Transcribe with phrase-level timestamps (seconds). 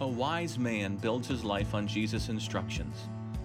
[0.00, 2.94] A wise man builds his life on Jesus' instructions,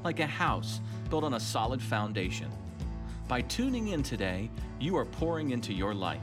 [0.03, 2.47] like a house built on a solid foundation.
[3.27, 6.19] By tuning in today, you are pouring into your life.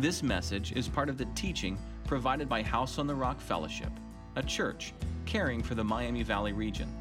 [0.00, 3.92] This message is part of the teaching provided by House on the Rock Fellowship,
[4.34, 4.94] a church
[5.26, 6.92] caring for the Miami Valley region.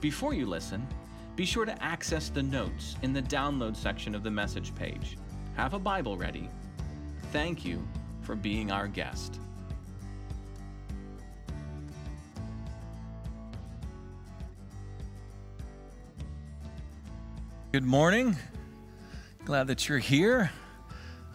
[0.00, 0.86] Before you listen,
[1.34, 5.18] be sure to access the notes in the download section of the message page.
[5.56, 6.48] Have a Bible ready.
[7.32, 7.84] Thank you
[8.20, 9.40] for being our guest.
[17.76, 18.38] Good morning.
[19.44, 20.50] Glad that you're here.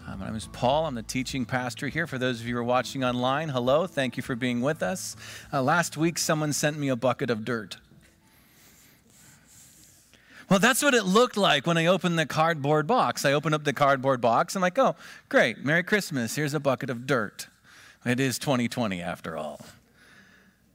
[0.07, 0.87] Uh, my name is Paul.
[0.87, 2.07] I'm the teaching pastor here.
[2.07, 3.85] For those of you who are watching online, hello.
[3.85, 5.15] Thank you for being with us.
[5.53, 7.77] Uh, last week, someone sent me a bucket of dirt.
[10.49, 13.23] Well, that's what it looked like when I opened the cardboard box.
[13.23, 14.55] I opened up the cardboard box.
[14.55, 14.95] I'm like, oh,
[15.29, 15.63] great.
[15.63, 16.33] Merry Christmas.
[16.35, 17.49] Here's a bucket of dirt.
[18.03, 19.61] It is 2020 after all.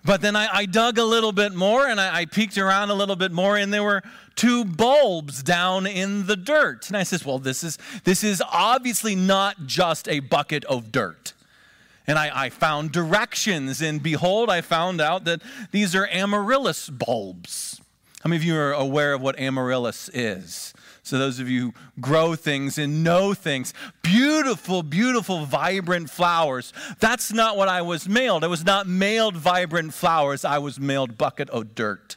[0.07, 2.95] But then I, I, dug a little bit more and I, I, peeked around a
[2.95, 4.03] little bit more, and there were
[4.37, 6.87] two bulbs down in the dirt.
[6.87, 11.33] And I says, Well, this is this is obviously not just a bucket of dirt.
[12.07, 17.81] And I, I found directions, and behold, I found out that these are amaryllis bulbs.
[18.21, 20.73] How many of you are aware of what amaryllis is?
[21.07, 26.73] So, those of you who grow things and know things, beautiful, beautiful, vibrant flowers.
[26.99, 28.43] That's not what I was mailed.
[28.43, 32.17] I was not mailed vibrant flowers, I was mailed bucket of dirt.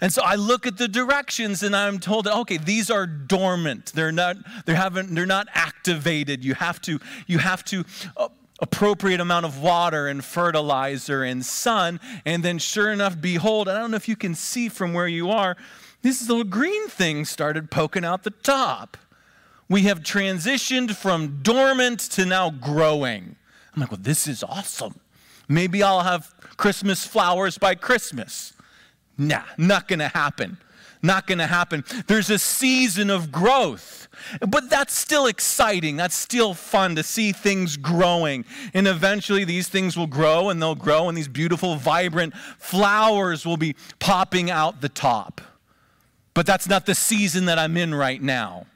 [0.00, 3.90] And so I look at the directions and I'm told, okay, these are dormant.
[3.96, 6.44] They're not, they haven't, they're not activated.
[6.44, 7.84] You have to, you have to
[8.16, 8.28] uh,
[8.60, 11.98] appropriate amount of water and fertilizer and sun.
[12.24, 15.30] And then sure enough, behold, I don't know if you can see from where you
[15.30, 15.56] are,
[16.04, 18.98] this little green thing started poking out the top.
[19.70, 23.36] We have transitioned from dormant to now growing.
[23.74, 25.00] I'm like, well, this is awesome.
[25.48, 28.52] Maybe I'll have Christmas flowers by Christmas.
[29.16, 30.58] Nah, not gonna happen.
[31.02, 31.84] Not gonna happen.
[32.06, 34.08] There's a season of growth.
[34.46, 35.96] But that's still exciting.
[35.96, 38.44] That's still fun to see things growing.
[38.74, 43.56] And eventually these things will grow and they'll grow, and these beautiful, vibrant flowers will
[43.56, 45.40] be popping out the top.
[46.34, 48.66] But that's not the season that I'm in right now.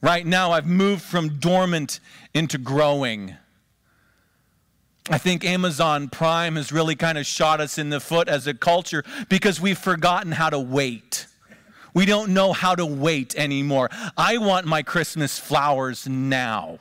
[0.00, 1.98] Right now, I've moved from dormant
[2.34, 3.34] into growing.
[5.10, 8.54] I think Amazon Prime has really kind of shot us in the foot as a
[8.54, 11.26] culture because we've forgotten how to wait.
[11.94, 13.88] We don't know how to wait anymore.
[14.16, 16.78] I want my Christmas flowers now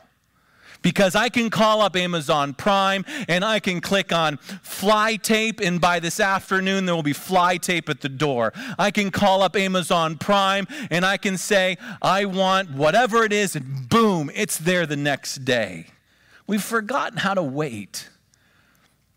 [0.82, 5.82] because I can call up Amazon Prime and I can click on fly tape, and
[5.82, 8.54] by this afternoon, there will be fly tape at the door.
[8.78, 13.56] I can call up Amazon Prime and I can say, I want whatever it is,
[13.56, 15.88] and boom, it's there the next day.
[16.46, 18.10] We've forgotten how to wait.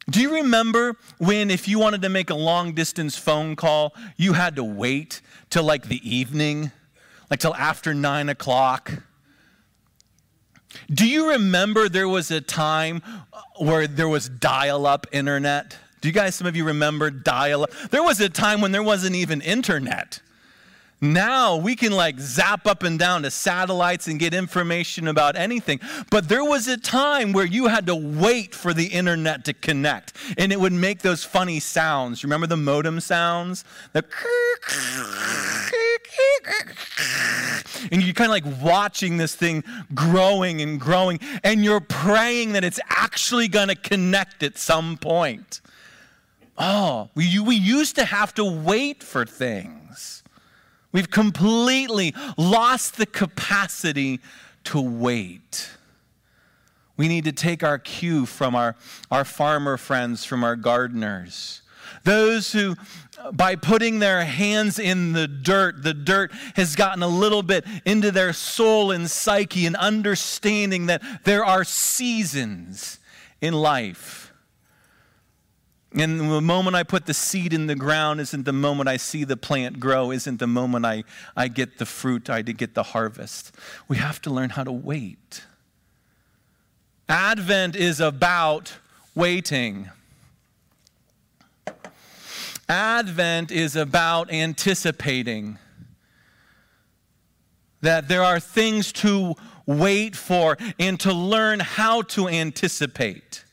[0.09, 4.33] Do you remember when, if you wanted to make a long distance phone call, you
[4.33, 6.73] had to wait till like the evening,
[7.31, 9.05] like till after nine o'clock?
[10.93, 13.03] Do you remember there was a time
[13.33, 15.77] uh, where there was dial up internet?
[16.01, 17.71] Do you guys, some of you remember dial up?
[17.91, 20.21] There was a time when there wasn't even internet.
[21.01, 25.81] Now we can like zap up and down to satellites and get information about anything.
[26.11, 30.13] But there was a time where you had to wait for the internet to connect
[30.37, 32.25] and it would make those funny sounds.
[32.25, 33.65] Remember the modem sounds?
[33.93, 34.05] The
[37.93, 39.65] and you're kind of like watching this thing
[39.95, 45.61] growing and growing and you're praying that it's actually going to connect at some point.
[46.59, 50.23] Oh, we, we used to have to wait for things.
[50.93, 54.21] We've completely lost the capacity
[54.65, 55.71] to wait.
[56.97, 58.77] We need to take our cue from our,
[59.11, 61.63] our farmer friends, from our gardeners.
[62.05, 62.77] Those who,
[63.33, 68.11] by putting their hands in the dirt, the dirt has gotten a little bit into
[68.11, 72.99] their soul and psyche and understanding that there are seasons
[73.41, 74.33] in life.
[75.93, 79.25] And the moment I put the seed in the ground isn't the moment I see
[79.25, 81.03] the plant grow, isn't the moment I,
[81.37, 83.53] I get the fruit, I get the harvest.
[83.89, 85.43] We have to learn how to wait.
[87.09, 88.75] Advent is about
[89.17, 89.91] waiting.
[92.71, 95.59] Advent is about anticipating
[97.81, 99.35] that there are things to
[99.67, 103.45] wait for and to learn how to anticipate.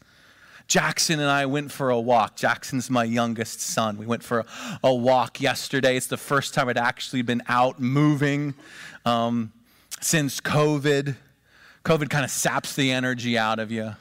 [0.67, 2.35] Jackson and I went for a walk.
[2.35, 3.97] Jackson's my youngest son.
[3.97, 4.45] We went for a,
[4.83, 5.97] a walk yesterday.
[5.97, 8.53] It's the first time I'd actually been out moving
[9.03, 9.51] um,
[9.99, 11.15] since COVID.
[11.83, 13.95] COVID kind of saps the energy out of you.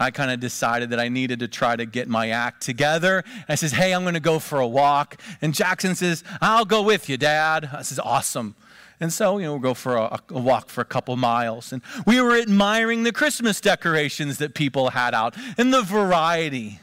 [0.00, 3.22] I kind of decided that I needed to try to get my act together.
[3.48, 5.20] I says, Hey, I'm going to go for a walk.
[5.42, 7.68] And Jackson says, I'll go with you, Dad.
[7.72, 8.56] I says, Awesome.
[8.98, 11.72] And so, you know, we'll go for a, a, walk for a couple miles.
[11.72, 16.80] And we were admiring the Christmas decorations that people had out and the variety.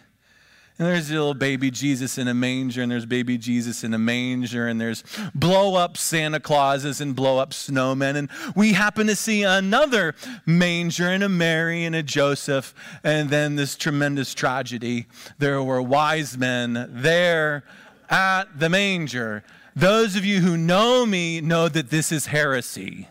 [0.79, 3.97] And there's a little baby Jesus in a manger, and there's baby Jesus in a
[3.97, 5.03] manger, and there's
[5.33, 8.15] blow up Santa Clauses and blow up snowmen.
[8.15, 10.13] And we happen to see another
[10.45, 15.07] manger and a Mary and a Joseph, and then this tremendous tragedy.
[15.39, 17.63] There were wise men there
[18.07, 19.43] at the manger.
[19.75, 23.07] Those of you who know me know that this is heresy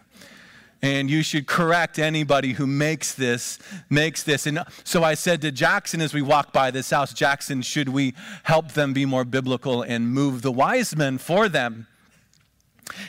[0.87, 3.59] and you should correct anybody who makes this
[3.91, 7.61] makes this and so i said to jackson as we walked by this house jackson
[7.61, 11.89] should we help them be more biblical and move the wise men for them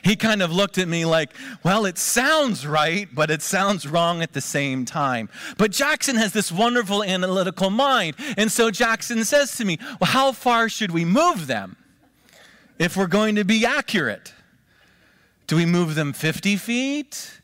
[0.04, 1.30] he kind of looked at me like,
[1.64, 5.30] well, it sounds right, but it sounds wrong at the same time.
[5.56, 8.16] But Jackson has this wonderful analytical mind.
[8.38, 11.78] And so Jackson says to me, well, how far should we move them
[12.80, 14.34] if we're going to be accurate?
[15.46, 17.37] Do we move them 50 feet?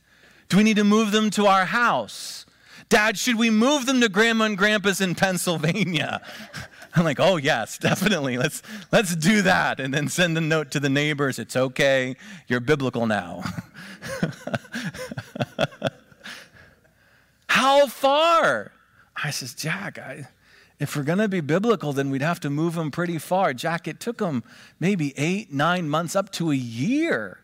[0.54, 2.46] Do we need to move them to our house?
[2.88, 6.22] Dad, should we move them to grandma and grandpa's in Pennsylvania?
[6.96, 8.38] I'm like, oh yes, definitely.
[8.38, 8.62] Let's
[8.92, 9.80] let's do that.
[9.80, 11.40] And then send a note to the neighbors.
[11.40, 12.16] It's okay.
[12.48, 13.44] You're biblical now.
[17.48, 18.74] How far?
[19.24, 20.28] I says, Jack, I,
[20.80, 23.56] if we're going to be biblical, then we'd have to move them pretty far.
[23.56, 24.44] Jack, it took them
[24.80, 27.40] maybe eight, nine months, up to a year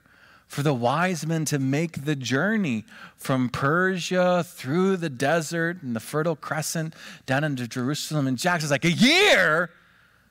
[0.49, 2.83] for the wise men to make the journey
[3.15, 6.95] from Persia through the desert and the Fertile Crescent
[7.27, 8.25] down into Jerusalem.
[8.25, 9.69] And Jackson's like, A year?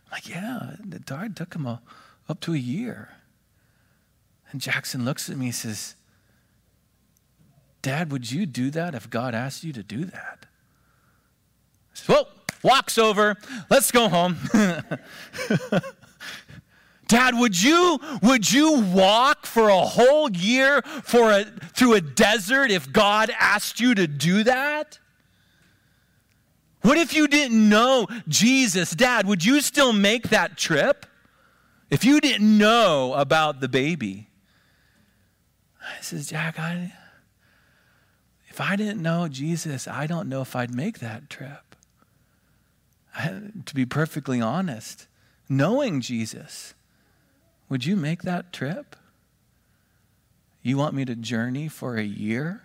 [0.07, 1.81] I'm like, Yeah, it took him a,
[2.29, 3.11] up to a year.
[4.51, 5.95] And Jackson looks at me and says,
[7.81, 10.47] Dad, would you do that if God asked you to do that?
[10.47, 12.29] I says, Well,
[12.65, 13.37] walks over.
[13.71, 14.37] Let's go home.
[17.09, 21.45] Dad, would you would you walk for a whole year for a,
[21.75, 24.99] through a desert if God asked you to do that?
[26.83, 28.91] What if you didn't know Jesus?
[28.91, 31.07] Dad, would you still make that trip?
[31.91, 34.29] If you didn't know about the baby.
[35.81, 36.93] I says, Jack, I,
[38.49, 41.75] if I didn't know Jesus, I don't know if I'd make that trip.
[43.17, 45.07] I, to be perfectly honest,
[45.49, 46.75] knowing Jesus,
[47.69, 48.97] would you make that trip?
[50.63, 52.63] You want me to journey for a year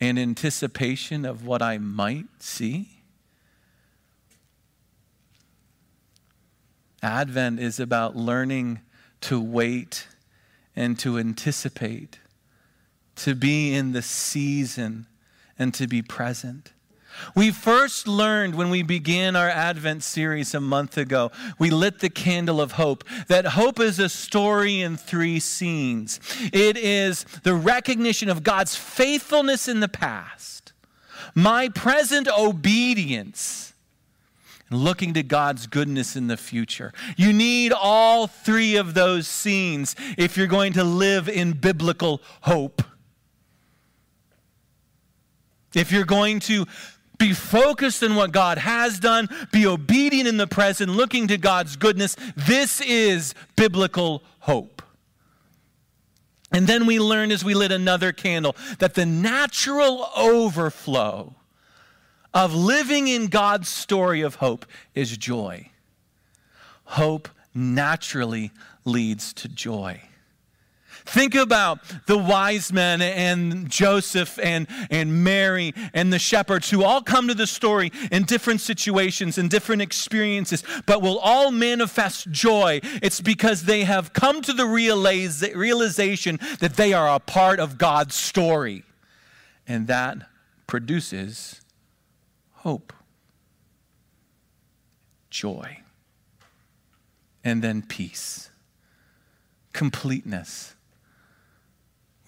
[0.00, 3.02] in anticipation of what I might see?
[7.02, 8.80] Advent is about learning
[9.22, 10.06] to wait
[10.74, 12.18] and to anticipate,
[13.16, 15.06] to be in the season
[15.58, 16.72] and to be present.
[17.34, 22.10] We first learned when we began our Advent series a month ago, we lit the
[22.10, 26.20] candle of hope, that hope is a story in three scenes.
[26.52, 30.72] It is the recognition of God's faithfulness in the past,
[31.34, 33.72] my present obedience,
[34.70, 36.92] and looking to God's goodness in the future.
[37.16, 42.82] You need all three of those scenes if you're going to live in biblical hope.
[45.74, 46.66] If you're going to
[47.18, 49.28] be focused in what God has done.
[49.52, 52.16] Be obedient in the present, looking to God's goodness.
[52.36, 54.82] This is biblical hope.
[56.50, 61.34] And then we learned as we lit another candle that the natural overflow
[62.32, 65.70] of living in God's story of hope is joy.
[66.84, 68.52] Hope naturally
[68.84, 70.00] leads to joy.
[71.08, 77.00] Think about the wise men and Joseph and, and Mary and the shepherds who all
[77.00, 82.80] come to the story in different situations and different experiences, but will all manifest joy.
[83.00, 88.14] It's because they have come to the realization that they are a part of God's
[88.14, 88.84] story.
[89.66, 90.18] And that
[90.66, 91.62] produces
[92.56, 92.92] hope,
[95.30, 95.78] joy,
[97.42, 98.50] and then peace,
[99.72, 100.74] completeness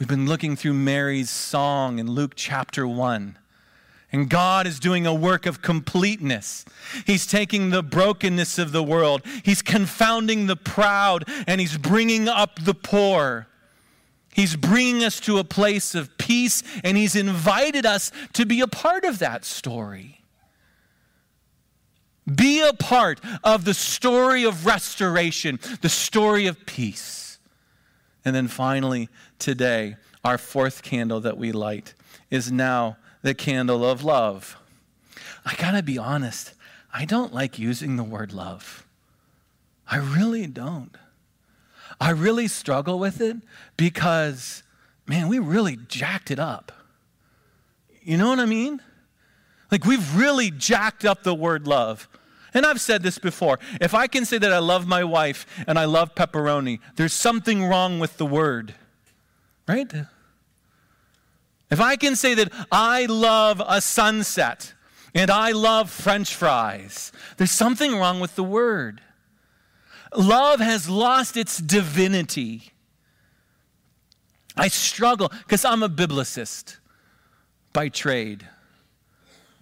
[0.01, 3.37] We've been looking through Mary's song in Luke chapter 1.
[4.11, 6.65] And God is doing a work of completeness.
[7.05, 12.65] He's taking the brokenness of the world, He's confounding the proud, and He's bringing up
[12.65, 13.47] the poor.
[14.33, 18.67] He's bringing us to a place of peace, and He's invited us to be a
[18.67, 20.23] part of that story.
[22.35, 27.20] Be a part of the story of restoration, the story of peace.
[28.25, 29.09] And then finally,
[29.39, 31.95] today, our fourth candle that we light
[32.31, 34.57] is now the candle of love.
[35.45, 36.55] I gotta be honest,
[36.93, 38.87] I don't like using the word love.
[39.89, 40.97] I really don't.
[42.01, 43.37] I really struggle with it
[43.77, 44.63] because,
[45.07, 46.73] man, we really jacked it up.
[48.03, 48.81] You know what I mean?
[49.71, 52.09] Like, we've really jacked up the word love.
[52.53, 53.59] And I've said this before.
[53.81, 57.65] If I can say that I love my wife and I love pepperoni, there's something
[57.65, 58.75] wrong with the word,
[59.69, 59.93] right?
[61.71, 64.75] If I can say that I love a sunset
[65.15, 69.01] and I love french fries, there's something wrong with the word.
[70.17, 72.73] Love has lost its divinity.
[74.57, 76.79] I struggle because I'm a biblicist
[77.73, 78.49] by trade.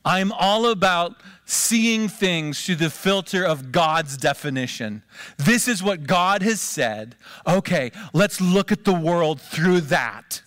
[0.08, 5.02] I'm all about seeing things through the filter of God's definition.
[5.36, 7.14] This is what God has said.
[7.46, 10.40] Okay, let's look at the world through that.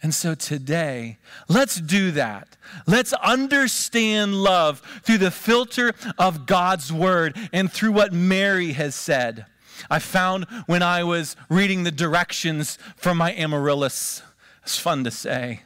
[0.00, 2.56] And so today, let's do that.
[2.86, 9.44] Let's understand love through the filter of God's word and through what Mary has said.
[9.90, 14.22] I found when I was reading the directions for my amaryllis,
[14.62, 15.62] it's fun to say.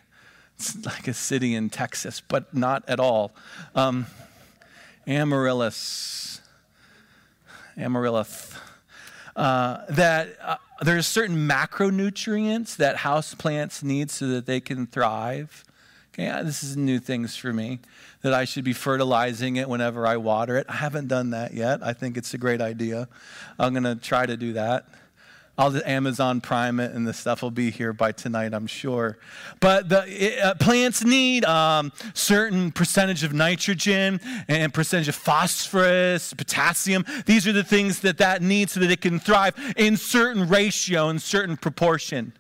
[0.57, 3.33] It's like a city in Texas, but not at all.
[3.75, 4.07] Um,
[5.07, 6.41] amaryllis.
[7.77, 8.55] Amaryllis.
[9.35, 15.63] Uh, that uh, there's certain macronutrients that house plants need so that they can thrive.
[16.15, 17.79] Okay, uh, this is new things for me
[18.23, 20.65] that I should be fertilizing it whenever I water it.
[20.71, 21.83] I haven't done that yet.
[21.83, 23.09] I think it's a great idea.
[23.59, 24.89] I'm going to try to do that.
[25.59, 29.19] I'll just Amazon Prime it, and the stuff will be here by tonight, I'm sure.
[29.61, 37.07] But the uh, plants need um, certain percentage of nitrogen and percentage of phosphorus, potassium.
[37.25, 41.09] These are the things that that needs so that it can thrive in certain ratio,
[41.09, 42.33] in certain proportion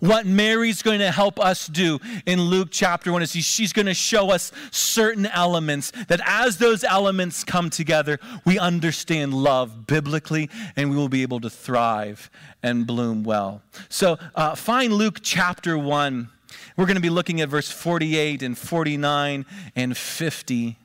[0.00, 3.94] what Mary's going to help us do in Luke chapter 1 is she's going to
[3.94, 10.90] show us certain elements that as those elements come together, we understand love biblically and
[10.90, 12.30] we will be able to thrive
[12.62, 13.62] and bloom well.
[13.88, 16.28] So uh, find Luke chapter 1.
[16.76, 20.76] We're going to be looking at verse 48 and 49 and 50.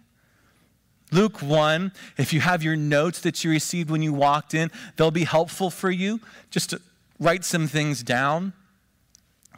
[1.13, 5.11] Luke 1, if you have your notes that you received when you walked in, they'll
[5.11, 6.81] be helpful for you just to
[7.19, 8.53] write some things down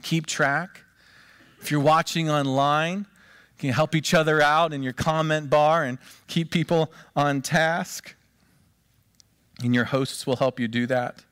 [0.01, 0.83] keep track.
[1.61, 3.05] If you're watching online, you
[3.59, 5.97] can help each other out in your comment bar and
[6.27, 8.15] keep people on task.
[9.63, 11.23] And your hosts will help you do that.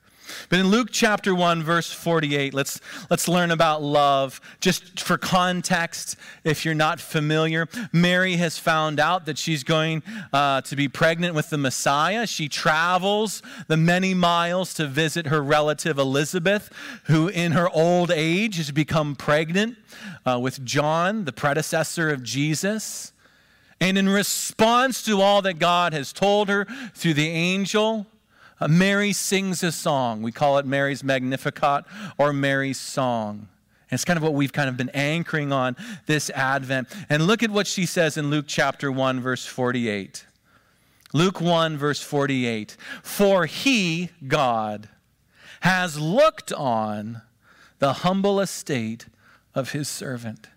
[0.49, 4.41] But in Luke chapter 1, verse 48, let's, let's learn about love.
[4.59, 10.61] Just for context, if you're not familiar, Mary has found out that she's going uh,
[10.61, 12.27] to be pregnant with the Messiah.
[12.27, 16.71] She travels the many miles to visit her relative Elizabeth,
[17.05, 19.77] who in her old age has become pregnant
[20.25, 23.13] uh, with John, the predecessor of Jesus.
[23.79, 28.05] And in response to all that God has told her through the angel,
[28.61, 30.21] Uh, Mary sings a song.
[30.21, 31.83] We call it Mary's Magnificat
[32.19, 33.47] or Mary's Song.
[33.89, 35.75] And it's kind of what we've kind of been anchoring on
[36.05, 36.87] this Advent.
[37.09, 40.27] And look at what she says in Luke chapter 1, verse 48.
[41.11, 42.77] Luke 1, verse 48.
[43.01, 44.89] For he, God,
[45.61, 47.23] has looked on
[47.79, 49.07] the humble estate
[49.55, 50.47] of his servant.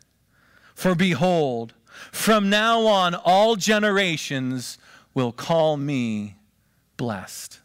[0.74, 1.72] For behold,
[2.12, 4.76] from now on all generations
[5.14, 6.36] will call me
[6.98, 7.60] blessed.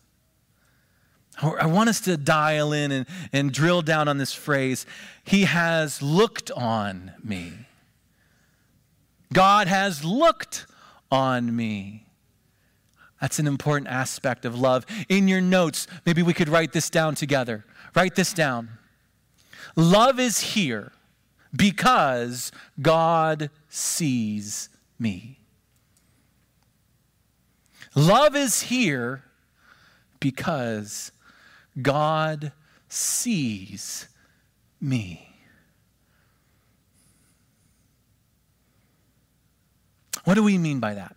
[1.41, 4.85] I want us to dial in and, and drill down on this phrase
[5.23, 7.53] He has looked on me.
[9.31, 10.65] God has looked
[11.11, 12.07] on me.
[13.21, 14.85] That's an important aspect of love.
[15.07, 17.65] In your notes, maybe we could write this down together.
[17.95, 18.69] Write this down.
[19.75, 20.91] Love is here
[21.55, 25.39] because God sees me.
[27.95, 29.23] Love is here
[30.19, 31.11] because
[31.81, 32.51] God
[32.87, 34.07] sees
[34.81, 35.25] me.
[40.23, 41.15] What do we mean by that?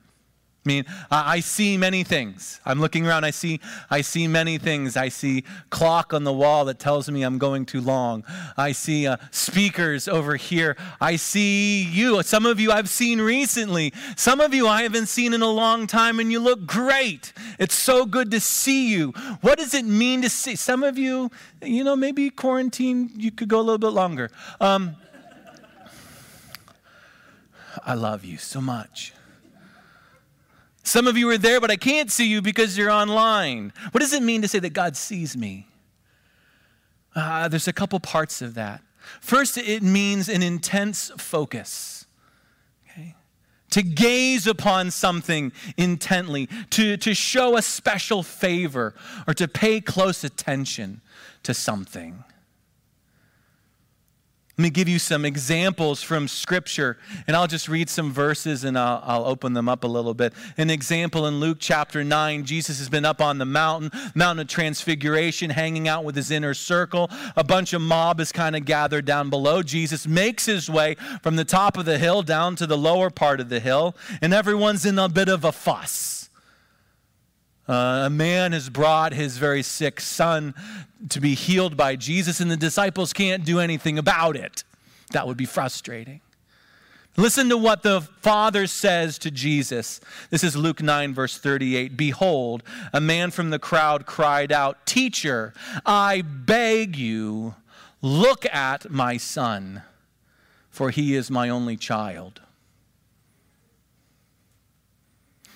[0.64, 2.61] I mean, I see many things.
[2.64, 3.59] I'm looking around, I see,
[3.90, 4.97] I see many things.
[4.97, 8.23] I see clock on the wall that tells me I'm going too long.
[8.57, 10.76] I see uh, speakers over here.
[11.00, 12.23] I see you.
[12.23, 13.92] Some of you I've seen recently.
[14.14, 17.33] Some of you I haven't seen in a long time, and you look great.
[17.59, 19.11] It's so good to see you.
[19.40, 20.54] What does it mean to see?
[20.54, 24.31] Some of you, you know, maybe quarantine, you could go a little bit longer.
[24.61, 24.95] Um,
[27.85, 29.12] I love you so much.
[30.83, 33.73] Some of you are there, but I can't see you because you're online.
[33.93, 35.69] What does it mean to say that God sees me?
[37.15, 38.83] Uh, there's a couple parts of that.
[39.21, 42.07] First, it means an intense focus.
[42.91, 43.15] Okay?
[43.73, 48.95] to gaze upon something intently, to, to show a special favor,
[49.27, 51.01] or to pay close attention
[51.43, 52.23] to something.
[54.62, 58.78] Let me give you some examples from Scripture, and I'll just read some verses and
[58.78, 60.33] I'll, I'll, open them up a little bit.
[60.57, 64.47] An example in Luke chapter 9, Jesus has been up on the mountain, Mountain of
[64.47, 67.11] Transfiguration, hanging out with his inner circle.
[67.35, 69.64] A bunch of mob is kind of gathered down below.
[69.64, 73.40] Jesus makes his way from the top of the hill down to the lower part
[73.40, 76.22] of the hill, and everyone's in a bit of a fuss.
[77.69, 80.54] Uh, a man has brought his very sick son
[81.09, 84.64] to be healed by Jesus, and the disciples can't do anything about it.
[85.12, 86.21] That would be frustrating.
[87.16, 90.00] Listen to what the Father says to Jesus.
[90.31, 91.97] This is Luke 9, verse 38.
[91.97, 95.52] Behold, a man from the crowd cried out, Teacher,
[95.85, 97.54] I beg you,
[98.00, 99.83] look at my son,
[100.71, 102.40] for he is my only child.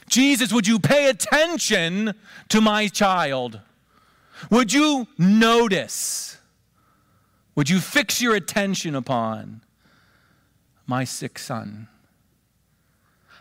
[0.08, 2.14] Jesus, would you pay attention
[2.48, 3.60] to my child?
[4.50, 6.38] Would you notice?
[7.54, 9.62] Would you fix your attention upon
[10.86, 11.88] my sick son?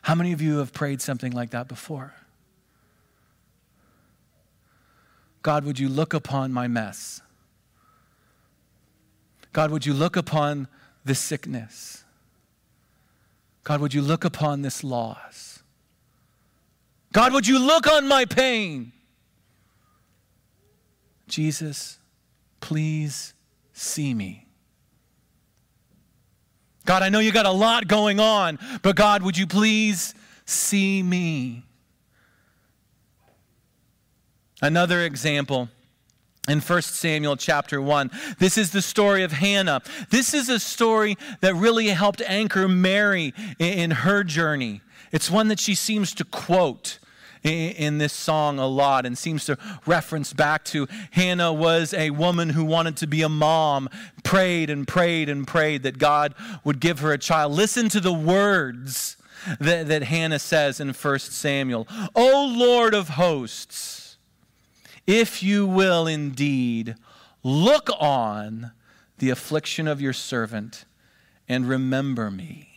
[0.04, 2.14] How many of you have prayed something like that before?
[5.42, 7.22] God, would you look upon my mess?
[9.54, 10.68] God, would you look upon
[11.04, 12.04] this sickness?
[13.64, 15.55] God, would you look upon this loss?
[17.16, 18.92] God, would you look on my pain?
[21.30, 21.98] Jesus,
[22.60, 23.34] please
[23.72, 24.50] see me.
[26.84, 31.02] God, I know you got a lot going on, but God, would you please see
[31.02, 31.64] me?
[34.62, 35.70] Another example
[36.50, 38.12] in 1 Samuel chapter 1.
[38.40, 39.82] This is the story of Hannah.
[40.10, 44.82] This is a story that really helped anchor Mary in her journey.
[45.14, 47.00] It's one that she seems to quote
[47.46, 52.50] in this song a lot and seems to reference back to Hannah was a woman
[52.50, 53.90] who wanted to be a mom,
[54.24, 57.54] prayed and prayed and prayed that God would give her a child.
[57.54, 59.18] Listen to the words
[59.60, 64.18] that, that Hannah says in 1 Samuel O Lord of hosts,
[65.06, 66.96] if you will indeed
[67.44, 68.72] look on
[69.20, 70.86] the affliction of your servant
[71.48, 72.75] and remember me.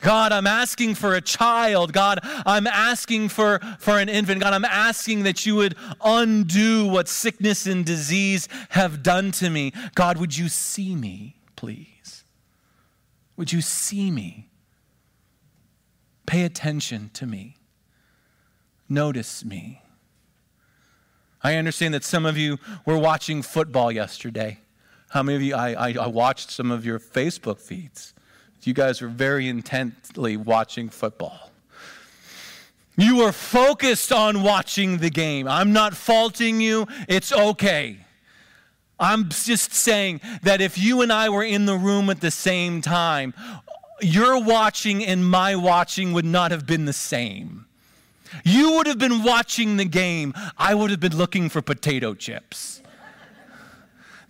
[0.00, 1.92] God, I'm asking for a child.
[1.92, 4.42] God, I'm asking for, for an infant.
[4.42, 9.72] God, I'm asking that you would undo what sickness and disease have done to me.
[9.94, 12.24] God, would you see me, please?
[13.36, 14.48] Would you see me?
[16.26, 17.56] Pay attention to me.
[18.88, 19.82] Notice me.
[21.42, 24.58] I understand that some of you were watching football yesterday.
[25.10, 25.54] How many of you?
[25.54, 28.12] I, I, I watched some of your Facebook feeds.
[28.66, 31.50] You guys were very intently watching football.
[32.96, 35.46] You were focused on watching the game.
[35.46, 36.86] I'm not faulting you.
[37.08, 37.98] It's okay.
[38.98, 42.80] I'm just saying that if you and I were in the room at the same
[42.80, 43.34] time,
[44.00, 47.66] your watching and my watching would not have been the same.
[48.44, 50.34] You would have been watching the game.
[50.58, 52.82] I would have been looking for potato chips.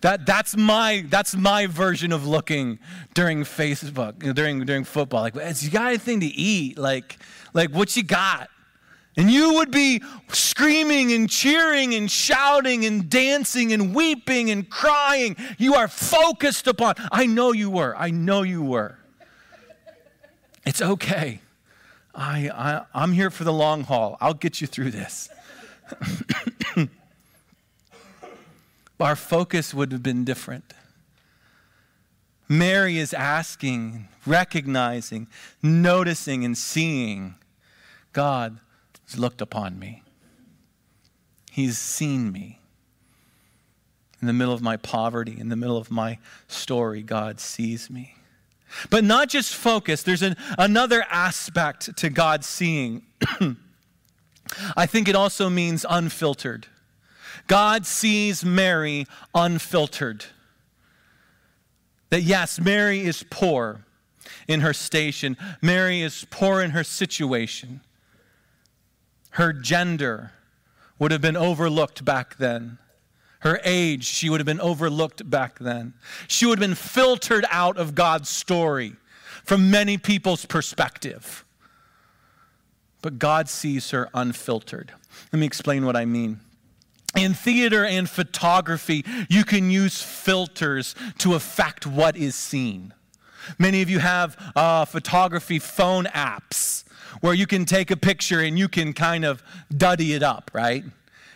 [0.01, 2.79] That, that's, my, that's my version of looking
[3.13, 5.21] during Facebook, during, during football.
[5.21, 6.77] Like, you got anything to eat?
[6.77, 7.17] Like,
[7.53, 8.49] like, what you got?
[9.17, 15.35] And you would be screaming and cheering and shouting and dancing and weeping and crying.
[15.57, 16.93] You are focused upon.
[17.11, 17.95] I know you were.
[17.97, 18.99] I know you were.
[20.67, 21.41] It's okay.
[22.13, 24.17] I, I, I'm here for the long haul.
[24.21, 25.29] I'll get you through this.
[28.99, 30.73] our focus would have been different.
[32.49, 35.27] Mary is asking, recognizing,
[35.61, 37.35] noticing, and seeing
[38.13, 38.59] God
[39.05, 40.03] has looked upon me.
[41.51, 42.59] He's seen me.
[44.21, 48.15] In the middle of my poverty, in the middle of my story, God sees me.
[48.89, 53.03] But not just focus, there's an, another aspect to God seeing.
[54.77, 56.67] I think it also means unfiltered.
[57.47, 60.25] God sees Mary unfiltered.
[62.09, 63.85] That yes, Mary is poor
[64.47, 67.81] in her station, Mary is poor in her situation.
[69.31, 70.31] Her gender
[70.99, 72.77] would have been overlooked back then.
[73.41, 75.93] Her age, she would have been overlooked back then.
[76.27, 78.95] She would have been filtered out of God's story
[79.43, 81.45] from many people's perspective.
[83.01, 84.91] But God sees her unfiltered.
[85.31, 86.39] Let me explain what I mean.
[87.15, 92.93] In theater and photography, you can use filters to affect what is seen.
[93.57, 96.83] Many of you have uh, photography phone apps
[97.21, 99.41] where you can take a picture and you can kind of
[99.75, 100.83] duddy it up, right?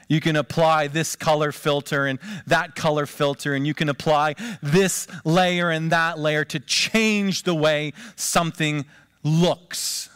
[0.07, 5.07] You can apply this color filter and that color filter, and you can apply this
[5.23, 8.85] layer and that layer to change the way something
[9.23, 10.09] looks.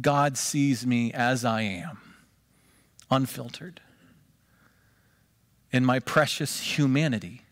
[0.00, 1.98] God sees me as I am,
[3.14, 3.80] unfiltered,
[5.72, 7.42] in my precious humanity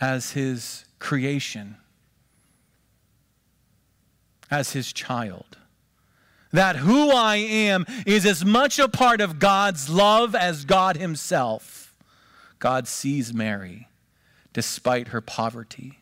[0.00, 1.76] as His creation,
[4.50, 5.58] as His child
[6.54, 11.96] that who I am is as much a part of God's love as God Himself.
[12.60, 13.88] God sees Mary
[14.52, 15.98] despite her poverty.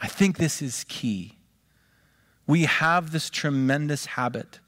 [0.00, 1.36] I think this is key.
[2.46, 4.60] We have this tremendous habit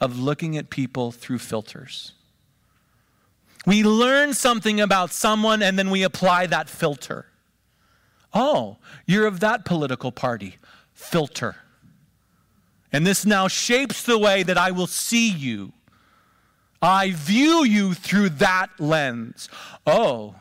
[0.00, 2.12] of looking at people through filters.
[3.66, 7.26] We learn something about someone and then we apply that filter.
[8.32, 10.56] Oh, you're of that political party.
[10.94, 11.56] Filter.
[12.92, 15.72] And this now shapes the way that I will see you.
[16.80, 19.48] I view you through that lens.
[19.86, 20.36] Oh,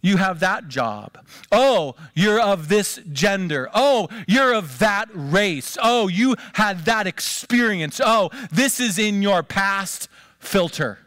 [0.00, 1.18] you have that job.
[1.50, 3.68] Oh, you're of this gender.
[3.74, 5.76] Oh, you're of that race.
[5.82, 8.00] Oh, you had that experience.
[8.02, 10.08] Oh, this is in your past
[10.38, 10.98] filter.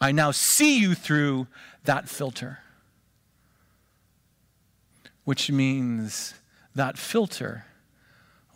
[0.00, 1.46] I now see you through
[1.84, 2.58] that filter.
[5.24, 6.34] Which means
[6.74, 7.64] that filter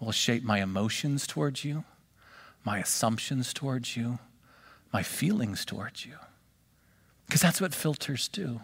[0.01, 1.85] will shape my emotions towards you,
[2.63, 4.19] my assumptions towards you,
[4.93, 6.17] my feelings towards you.
[7.27, 8.61] Because that's what filters do.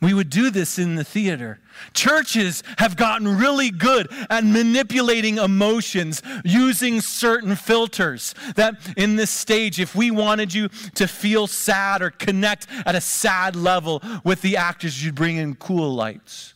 [0.00, 1.58] We would do this in the theater.
[1.92, 8.32] Churches have gotten really good at manipulating emotions using certain filters.
[8.54, 13.00] That in this stage, if we wanted you to feel sad or connect at a
[13.00, 16.54] sad level with the actors, you'd bring in cool lights,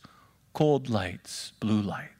[0.53, 2.11] cold lights, blue lights.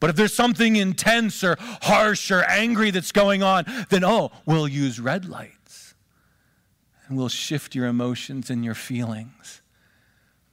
[0.00, 4.68] But if there's something intense or harsh or angry that's going on, then oh, we'll
[4.68, 5.94] use red lights.
[7.06, 9.62] And we'll shift your emotions and your feelings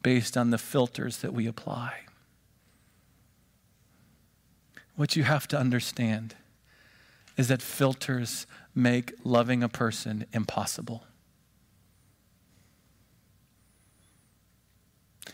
[0.02, 2.00] based on the filters that we apply.
[4.96, 6.34] What you have to understand
[7.36, 11.04] is that filters make loving a person impossible.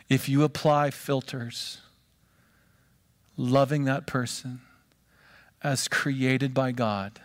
[0.08, 1.78] If you apply filters,
[3.36, 4.60] loving that person
[5.62, 7.20] as created by God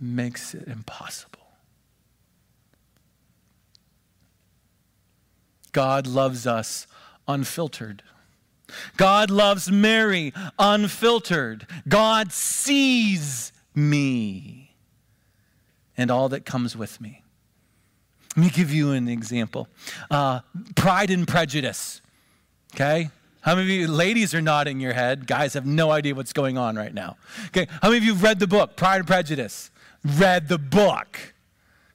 [0.00, 1.45] makes it impossible.
[5.76, 6.86] God loves us
[7.28, 8.02] unfiltered.
[8.96, 11.66] God loves Mary unfiltered.
[11.86, 14.74] God sees me
[15.94, 17.22] and all that comes with me.
[18.34, 19.68] Let me give you an example
[20.10, 20.40] uh,
[20.76, 22.00] Pride and Prejudice.
[22.74, 23.10] Okay?
[23.42, 25.26] How many of you ladies are nodding your head?
[25.26, 27.18] Guys have no idea what's going on right now.
[27.48, 29.70] Okay, how many of you have read the book, Pride and Prejudice?
[30.02, 31.34] Read the book.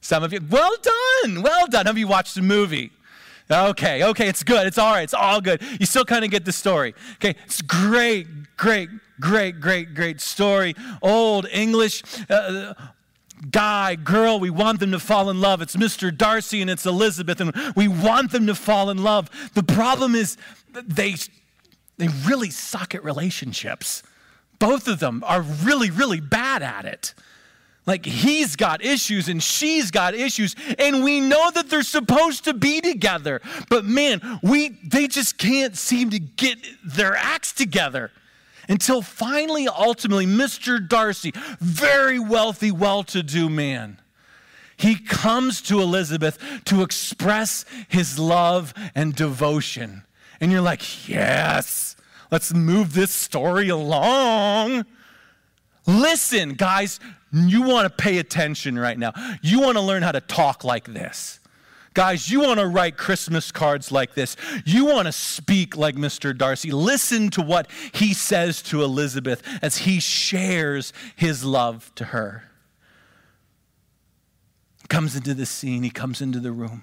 [0.00, 0.76] Some of you, well
[1.24, 1.86] done, well done.
[1.86, 2.92] How many of you watched the movie?
[3.50, 4.66] Okay, okay, it's good.
[4.66, 5.04] It's all right.
[5.04, 5.62] It's all good.
[5.78, 6.94] You still kind of get the story.
[7.16, 8.88] Okay, it's great, great,
[9.20, 10.74] great, great, great story.
[11.02, 12.02] Old English.
[12.30, 12.74] Uh,
[13.50, 15.60] guy, girl, we want them to fall in love.
[15.60, 16.16] It's Mr.
[16.16, 19.28] Darcy and it's Elizabeth, and we want them to fall in love.
[19.54, 20.36] The problem is
[20.72, 21.16] they
[21.98, 24.02] they really suck at relationships.
[24.58, 27.14] Both of them are really, really bad at it.
[27.84, 32.54] Like he's got issues and she's got issues and we know that they're supposed to
[32.54, 33.40] be together.
[33.68, 38.12] But man, we they just can't seem to get their acts together.
[38.68, 40.86] Until finally ultimately Mr.
[40.86, 44.00] Darcy, very wealthy, well-to-do man,
[44.76, 50.04] he comes to Elizabeth to express his love and devotion.
[50.40, 51.96] And you're like, yes,
[52.30, 54.84] let's move this story along.
[55.86, 57.00] Listen, guys,
[57.32, 59.12] you want to pay attention right now.
[59.40, 61.40] You want to learn how to talk like this.
[61.94, 64.36] Guys, you want to write Christmas cards like this.
[64.64, 66.36] You want to speak like Mr.
[66.36, 66.70] Darcy.
[66.70, 72.44] Listen to what he says to Elizabeth as he shares his love to her.
[74.88, 76.82] Comes into the scene, he comes into the room.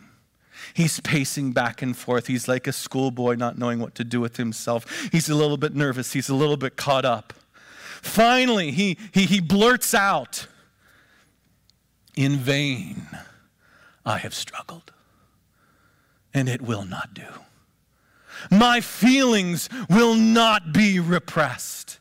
[0.73, 2.27] He's pacing back and forth.
[2.27, 5.09] He's like a schoolboy not knowing what to do with himself.
[5.11, 6.13] He's a little bit nervous.
[6.13, 7.33] He's a little bit caught up.
[8.01, 10.47] Finally, he, he, he blurts out,
[12.15, 13.07] In vain
[14.05, 14.91] I have struggled,
[16.33, 17.27] and it will not do.
[18.49, 21.99] My feelings will not be repressed.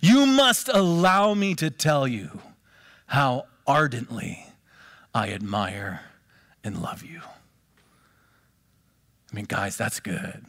[0.00, 2.40] You must allow me to tell you
[3.06, 4.46] how ardently
[5.14, 6.02] I admire
[6.62, 7.20] and love you.
[9.30, 10.44] I mean, guys, that's good.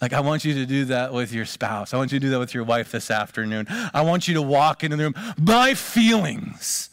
[0.00, 1.92] Like, I want you to do that with your spouse.
[1.92, 3.66] I want you to do that with your wife this afternoon.
[3.68, 5.34] I want you to walk into the room.
[5.36, 6.90] My feelings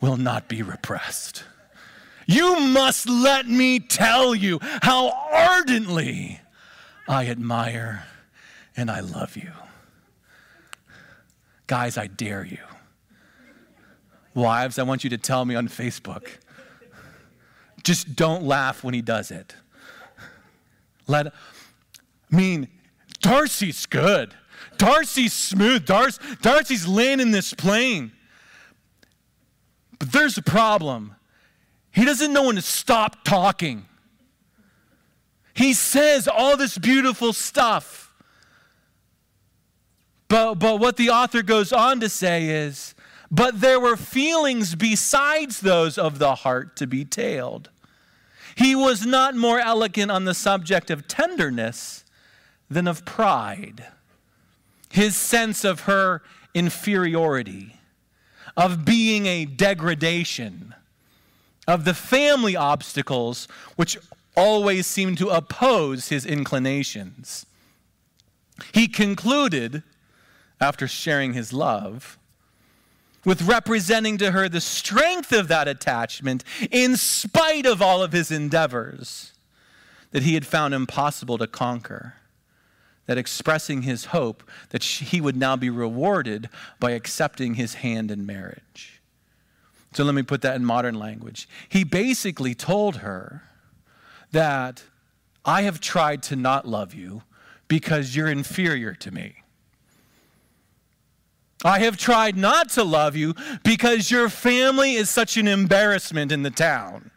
[0.00, 1.44] will not be repressed.
[2.26, 6.40] You must let me tell you how ardently
[7.06, 8.06] I admire
[8.76, 9.50] and I love you.
[11.66, 12.58] Guys, I dare you.
[14.34, 16.28] Wives, I want you to tell me on Facebook.
[17.82, 19.54] Just don't laugh when he does it.
[21.06, 21.32] Let,
[22.32, 22.68] I mean,
[23.20, 24.34] Darcy's good.
[24.76, 25.84] Darcy's smooth.
[25.84, 28.12] Darcy, Darcy's landing this plane.
[29.98, 31.16] But there's a problem.
[31.92, 33.86] He doesn't know when to stop talking.
[35.52, 38.14] He says all this beautiful stuff.
[40.28, 42.94] But, but what the author goes on to say is,
[43.30, 47.68] but there were feelings besides those of the heart to be tailed.
[48.54, 51.99] He was not more elegant on the subject of tenderness
[52.70, 53.86] than of pride.
[54.90, 56.22] His sense of her
[56.54, 57.76] inferiority,
[58.56, 60.74] of being a degradation,
[61.66, 63.98] of the family obstacles which
[64.36, 67.46] always seemed to oppose his inclinations.
[68.72, 69.82] He concluded,
[70.60, 72.18] after sharing his love,
[73.24, 78.30] with representing to her the strength of that attachment in spite of all of his
[78.30, 79.32] endeavors
[80.10, 82.14] that he had found impossible to conquer.
[83.10, 88.24] That expressing his hope that he would now be rewarded by accepting his hand in
[88.24, 89.02] marriage.
[89.94, 91.48] So let me put that in modern language.
[91.68, 93.42] He basically told her
[94.30, 94.84] that
[95.44, 97.24] I have tried to not love you
[97.66, 99.42] because you're inferior to me.
[101.64, 106.44] I have tried not to love you because your family is such an embarrassment in
[106.44, 107.10] the town.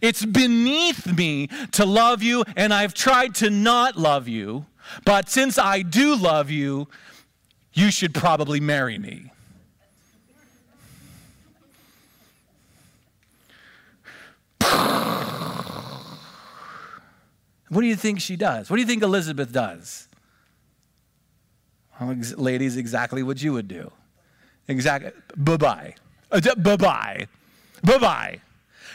[0.00, 4.64] It's beneath me to love you, and I've tried to not love you.
[5.04, 6.88] But since I do love you,
[7.72, 9.30] you should probably marry me.
[17.68, 18.70] What do you think she does?
[18.70, 20.06] What do you think Elizabeth does?
[22.00, 23.90] Well, ladies, exactly what you would do.
[24.68, 25.10] Exactly.
[25.36, 25.94] Bye bye.
[26.30, 27.26] Uh, bye bye.
[27.82, 28.40] Bye bye.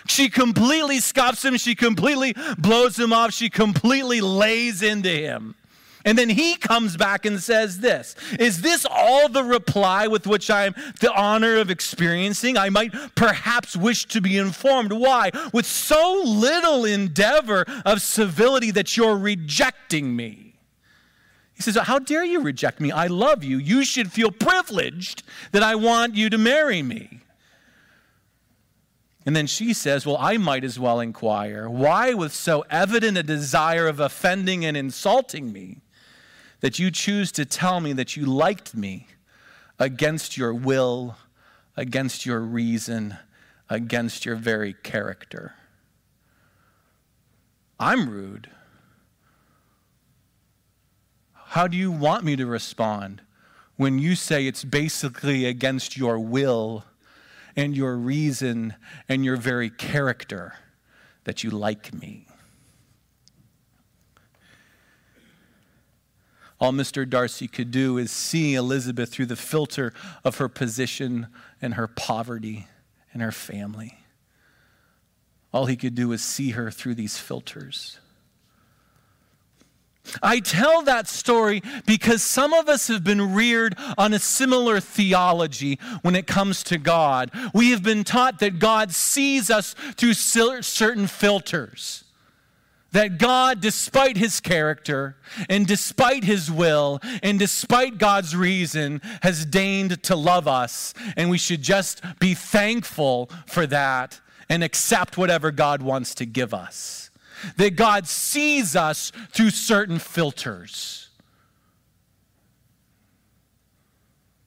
[0.07, 1.57] She completely scoffs him.
[1.57, 3.33] She completely blows him off.
[3.33, 5.55] She completely lays into him.
[6.05, 10.49] And then he comes back and says this Is this all the reply with which
[10.49, 12.57] I am the honor of experiencing?
[12.57, 14.93] I might perhaps wish to be informed.
[14.93, 15.31] Why?
[15.53, 20.49] With so little endeavor of civility that you're rejecting me.
[21.53, 22.91] He says, How dare you reject me?
[22.91, 23.57] I love you.
[23.57, 27.19] You should feel privileged that I want you to marry me.
[29.25, 33.23] And then she says, Well, I might as well inquire, why, with so evident a
[33.23, 35.81] desire of offending and insulting me,
[36.61, 39.07] that you choose to tell me that you liked me
[39.77, 41.17] against your will,
[41.77, 43.17] against your reason,
[43.69, 45.53] against your very character?
[47.79, 48.49] I'm rude.
[51.33, 53.21] How do you want me to respond
[53.77, 56.83] when you say it's basically against your will
[57.55, 58.75] and your reason
[59.07, 60.53] and your very character
[61.23, 62.28] that you like me?
[66.59, 67.09] All Mr.
[67.09, 69.93] Darcy could do is see Elizabeth through the filter
[70.23, 71.27] of her position
[71.61, 72.67] and her poverty
[73.13, 73.99] and her family.
[75.53, 77.97] All he could do was see her through these filters.
[80.23, 85.79] I tell that story because some of us have been reared on a similar theology
[86.01, 87.31] when it comes to God.
[87.53, 92.03] We have been taught that God sees us through certain filters.
[92.91, 95.15] That God, despite his character
[95.47, 100.93] and despite his will and despite God's reason, has deigned to love us.
[101.15, 106.53] And we should just be thankful for that and accept whatever God wants to give
[106.53, 107.09] us
[107.57, 111.09] that God sees us through certain filters.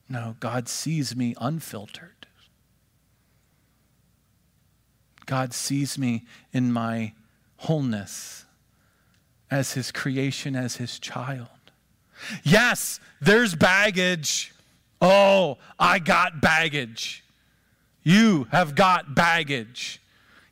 [0.09, 2.27] No, God sees me unfiltered.
[5.25, 7.15] God sees me in my
[7.63, 8.45] wholeness
[9.51, 11.49] as his creation, as his child.
[12.43, 14.53] Yes, there's baggage.
[15.01, 17.25] Oh, I got baggage.
[18.03, 20.01] You have got baggage.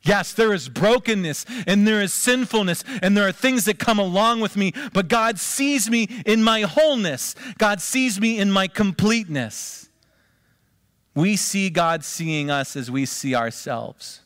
[0.03, 4.39] Yes, there is brokenness and there is sinfulness and there are things that come along
[4.39, 7.35] with me, but God sees me in my wholeness.
[7.57, 9.89] God sees me in my completeness.
[11.13, 14.21] We see God seeing us as we see ourselves.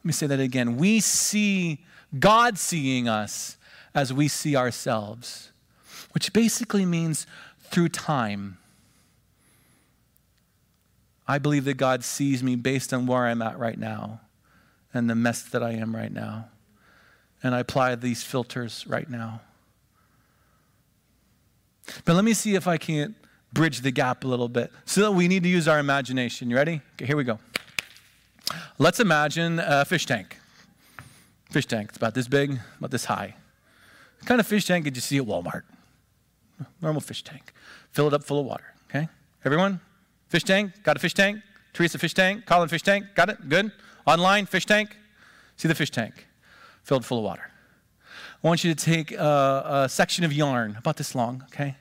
[0.00, 0.76] Let me say that again.
[0.76, 1.84] We see
[2.18, 3.56] God seeing us
[3.94, 5.50] as we see ourselves,
[6.12, 7.26] which basically means
[7.62, 8.58] through time.
[11.28, 14.20] I believe that God sees me based on where I'm at right now
[14.94, 16.48] and the mess that I am right now.
[17.42, 19.40] And I apply these filters right now.
[22.04, 23.14] But let me see if I can't
[23.52, 24.72] bridge the gap a little bit.
[24.84, 26.50] So we need to use our imagination.
[26.50, 26.80] You ready?
[26.94, 27.38] Okay, here we go.
[28.78, 30.38] Let's imagine a fish tank.
[31.56, 31.88] Fish tank.
[31.88, 33.34] It's about this big, about this high.
[34.18, 35.62] What kind of fish tank did you see at Walmart?
[36.82, 37.54] Normal fish tank.
[37.92, 38.74] Fill it up full of water.
[38.90, 39.08] Okay?
[39.42, 39.80] Everyone?
[40.28, 40.72] Fish tank?
[40.82, 41.40] Got a fish tank?
[41.72, 42.44] Teresa fish tank?
[42.44, 43.06] Colin fish tank?
[43.14, 43.48] Got it?
[43.48, 43.72] Good?
[44.06, 44.98] Online fish tank?
[45.56, 46.26] See the fish tank
[46.82, 47.50] filled full of water.
[48.44, 51.76] I want you to take a, a section of yarn about this long, okay?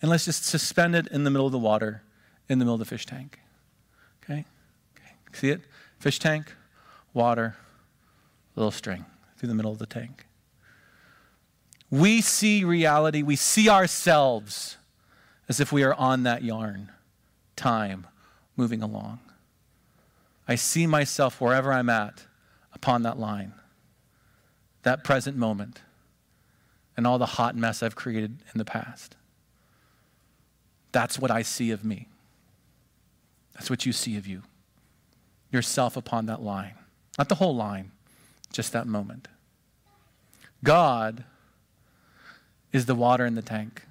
[0.00, 2.02] And let's just suspend it in the middle of the water,
[2.48, 3.40] in the middle of the fish tank.
[4.24, 4.46] Okay?
[4.96, 5.12] okay.
[5.34, 5.60] See it?
[5.98, 6.54] Fish tank,
[7.12, 7.56] water,
[8.56, 9.04] little string
[9.36, 10.26] through the middle of the tank.
[11.90, 14.78] We see reality, we see ourselves
[15.48, 16.90] as if we are on that yarn,
[17.56, 18.06] time
[18.56, 19.20] moving along.
[20.48, 22.26] I see myself wherever I'm at
[22.72, 23.52] upon that line,
[24.82, 25.82] that present moment,
[26.96, 29.16] and all the hot mess I've created in the past.
[30.92, 32.08] That's what I see of me.
[33.54, 34.42] That's what you see of you.
[35.50, 36.74] Yourself upon that line.
[37.18, 37.92] Not the whole line,
[38.52, 39.28] just that moment.
[40.62, 41.24] God
[42.72, 43.82] is the water in the tank.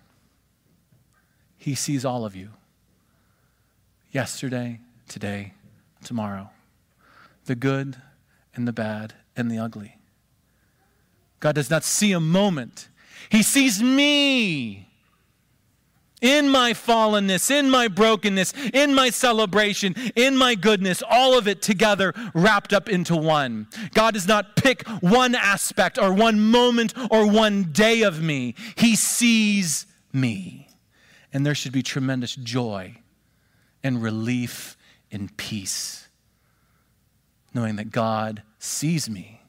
[1.57, 2.49] He sees all of you.
[4.11, 5.53] Yesterday, today,
[6.03, 6.49] tomorrow.
[7.45, 7.97] The good
[8.55, 9.97] and the bad and the ugly.
[11.39, 12.87] God does not see a moment.
[13.29, 14.90] He sees me
[16.21, 21.61] in my fallenness, in my brokenness, in my celebration, in my goodness, all of it
[21.61, 23.67] together wrapped up into one.
[23.93, 28.95] God does not pick one aspect or one moment or one day of me, He
[28.95, 30.67] sees me.
[31.33, 32.97] And there should be tremendous joy
[33.83, 34.77] and relief
[35.11, 36.09] and peace,
[37.53, 39.41] knowing that God sees me,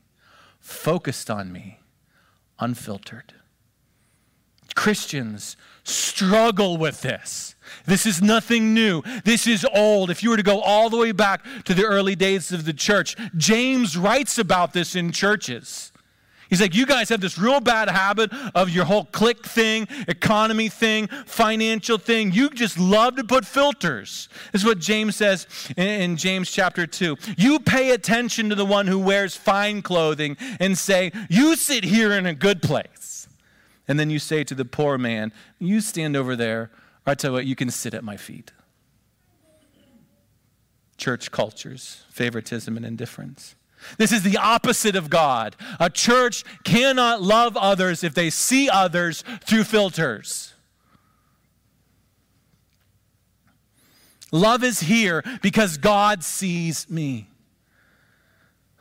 [0.61, 1.81] focused on me,
[2.59, 3.35] unfiltered.
[4.75, 7.55] Christians struggle with this.
[7.87, 9.03] This is nothing new.
[9.25, 10.11] This is old.
[10.11, 12.73] If you were to go all the way back to the early days of the
[12.73, 15.92] church, James writes about this in churches.
[16.53, 20.68] He's like, you guys have this real bad habit of your whole click thing, economy
[20.68, 22.31] thing, financial thing.
[22.31, 24.29] You just love to put filters.
[24.53, 25.47] This is what James says
[25.79, 27.16] in, in James chapter 2.
[27.38, 32.12] You pay attention to the one who wears fine clothing and say, You sit here
[32.12, 33.12] in a good place.
[33.88, 36.71] And then you say to the poor man, You stand over there,
[37.07, 38.53] or I tell you what, you can sit at my feet.
[40.97, 43.57] Church cultures, favoritism, and indifference.
[43.99, 45.57] This is the opposite of God.
[45.81, 50.55] A church cannot love others if they see others through filters.
[54.31, 57.29] Love is here because God sees me.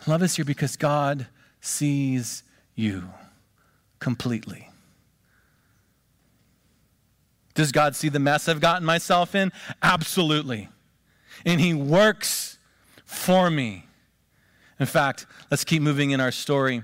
[0.08, 1.28] Love is here because God
[1.60, 3.10] sees you
[4.00, 4.71] completely.
[7.54, 9.52] Does God see the mess I've gotten myself in?
[9.82, 10.70] Absolutely.
[11.46, 12.58] And He works
[13.06, 13.86] for me.
[14.80, 16.84] In fact, let's keep moving in our story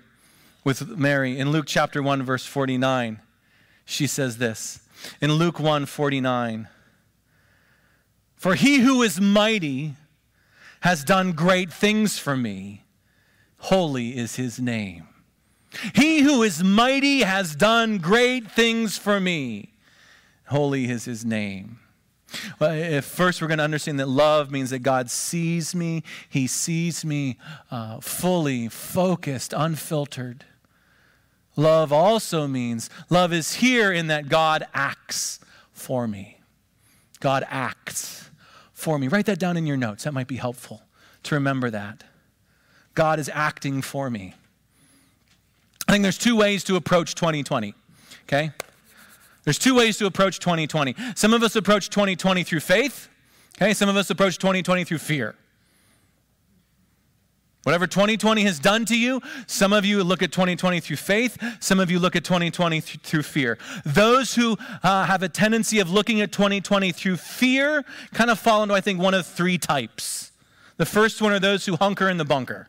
[0.63, 1.39] with Mary.
[1.39, 3.21] In Luke chapter 1, verse 49,
[3.85, 4.81] she says this.
[5.21, 6.67] In Luke 1 49,
[8.35, 9.95] For he who is mighty
[10.81, 12.83] has done great things for me.
[13.59, 15.07] Holy is his name.
[15.95, 19.73] He who is mighty has done great things for me.
[20.47, 21.79] Holy is his name.
[22.59, 26.47] Well, if first we're going to understand that love means that God sees me, he
[26.47, 27.37] sees me
[27.71, 30.45] uh, fully, focused, unfiltered.
[31.55, 35.39] Love also means love is here in that God acts
[35.71, 36.39] for me.
[37.19, 38.29] God acts
[38.73, 39.07] for me.
[39.07, 40.03] Write that down in your notes.
[40.03, 40.83] That might be helpful
[41.23, 42.03] to remember that.
[42.93, 44.33] God is acting for me.
[45.87, 47.73] I think there's two ways to approach 2020,
[48.23, 48.51] okay?
[49.47, 50.93] There's two ways to approach 2020.
[51.15, 53.07] Some of us approach 2020 through faith,
[53.55, 53.73] okay?
[53.73, 55.35] Some of us approach 2020 through fear.
[57.63, 61.79] Whatever 2020 has done to you, some of you look at 2020 through faith, some
[61.79, 63.57] of you look at 2020 th- through fear.
[63.85, 68.63] Those who uh, have a tendency of looking at 2020 through fear kind of fall
[68.63, 70.33] into, I think, one of three types.
[70.75, 72.67] The first one are those who hunker in the bunker,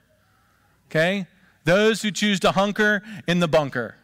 [0.93, 1.26] okay?
[1.64, 3.97] Those who choose to hunker in the bunker.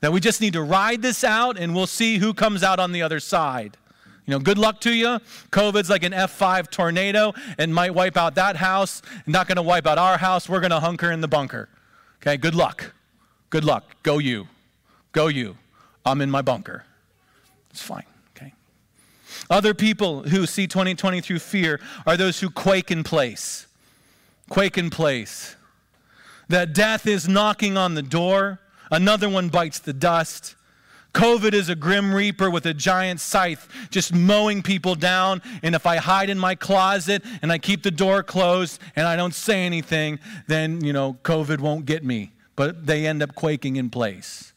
[0.00, 2.92] That we just need to ride this out and we'll see who comes out on
[2.92, 3.76] the other side.
[4.26, 5.20] You know, good luck to you.
[5.50, 9.00] COVID's like an F5 tornado and might wipe out that house.
[9.26, 10.48] Not going to wipe out our house.
[10.48, 11.68] We're going to hunker in the bunker.
[12.20, 12.92] Okay, good luck.
[13.50, 14.02] Good luck.
[14.02, 14.48] Go you.
[15.12, 15.56] Go you.
[16.04, 16.84] I'm in my bunker.
[17.70, 18.04] It's fine.
[18.36, 18.52] Okay.
[19.48, 23.66] Other people who see 2020 through fear are those who quake in place.
[24.50, 25.54] Quake in place.
[26.48, 28.58] That death is knocking on the door.
[28.90, 30.54] Another one bites the dust.
[31.12, 35.40] COVID is a grim reaper with a giant scythe just mowing people down.
[35.62, 39.16] And if I hide in my closet and I keep the door closed and I
[39.16, 42.32] don't say anything, then, you know, COVID won't get me.
[42.54, 44.52] But they end up quaking in place.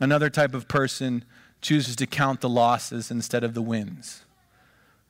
[0.00, 1.24] Another type of person
[1.60, 4.24] chooses to count the losses instead of the wins.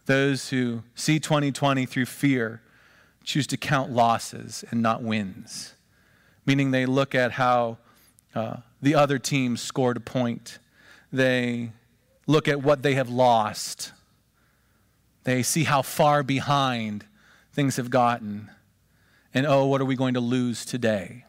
[0.07, 2.63] Those who see 2020 through fear
[3.23, 5.75] choose to count losses and not wins,
[6.47, 7.79] meaning they look at how
[8.35, 10.59] uh, the other team scored a point.
[11.13, 11.73] They
[12.27, 13.93] look at what they have lost.
[15.25, 17.05] They see how far behind
[17.53, 18.51] things have gotten.
[19.35, 21.25] And oh, what are we going to lose today?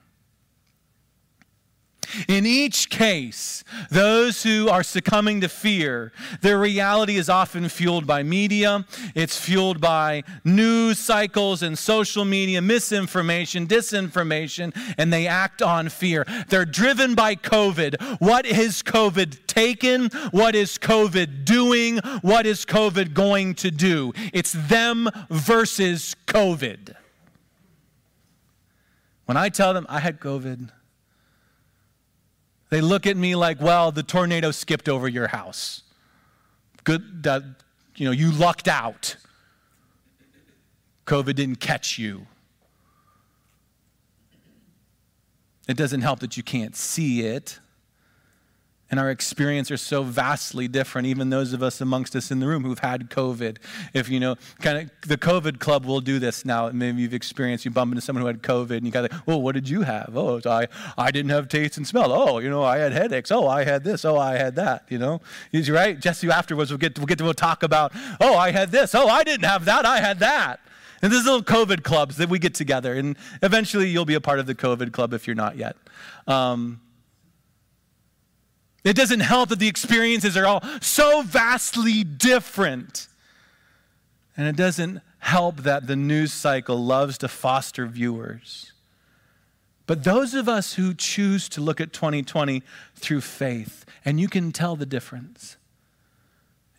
[2.28, 8.24] In each case, those who are succumbing to fear, their reality is often fueled by
[8.24, 8.86] media,
[9.16, 16.26] it's fueled by news cycles and social media, misinformation, disinformation, and they act on fear.
[16.49, 18.20] They're driven by COVID.
[18.20, 20.09] What is COVID taken?
[20.32, 21.97] What is COVID doing?
[22.22, 24.14] What is COVID going to do?
[24.34, 26.95] It's them versus COVID.
[29.26, 30.72] When I tell them I had COVID,
[32.72, 35.84] they look at me like, well, the tornado skipped over your house.
[36.86, 37.44] Good, that,
[37.98, 39.18] you know, you lucked out.
[41.06, 42.26] COVID didn't catch you.
[45.68, 47.60] It doesn't help that you can't see it
[48.92, 52.48] and our experience are so vastly different, even those of us amongst us in the
[52.48, 53.58] room who've had COVID.
[53.94, 56.70] If you know, kind of the COVID club will do this now.
[56.70, 59.38] Maybe you've experienced, you bump into someone who had COVID and you got like, oh,
[59.38, 60.12] what did you have?
[60.14, 60.68] Oh, I,
[60.98, 62.12] I didn't have taste and smell.
[62.12, 63.32] Oh, you know, I had headaches.
[63.32, 64.04] Oh, I had this.
[64.04, 64.84] Oh, I had that.
[64.89, 65.22] You know,
[65.54, 65.98] he's right.
[65.98, 68.94] Jesse, afterwards, we'll get, we'll get to we'll talk about, oh, I had this.
[68.94, 69.86] Oh, I didn't have that.
[69.86, 70.60] I had that.
[71.02, 72.94] And there's little COVID clubs that we get together.
[72.94, 75.78] And eventually you'll be a part of the COVID club if you're not yet.
[76.28, 76.82] Um,
[78.84, 83.08] it doesn't help that the experiences are all so vastly different.
[84.36, 88.72] And it doesn't help that the news cycle loves to foster viewers.
[89.86, 92.64] But those of us who choose to look at 2020
[92.96, 95.58] through faith, and you can tell the difference.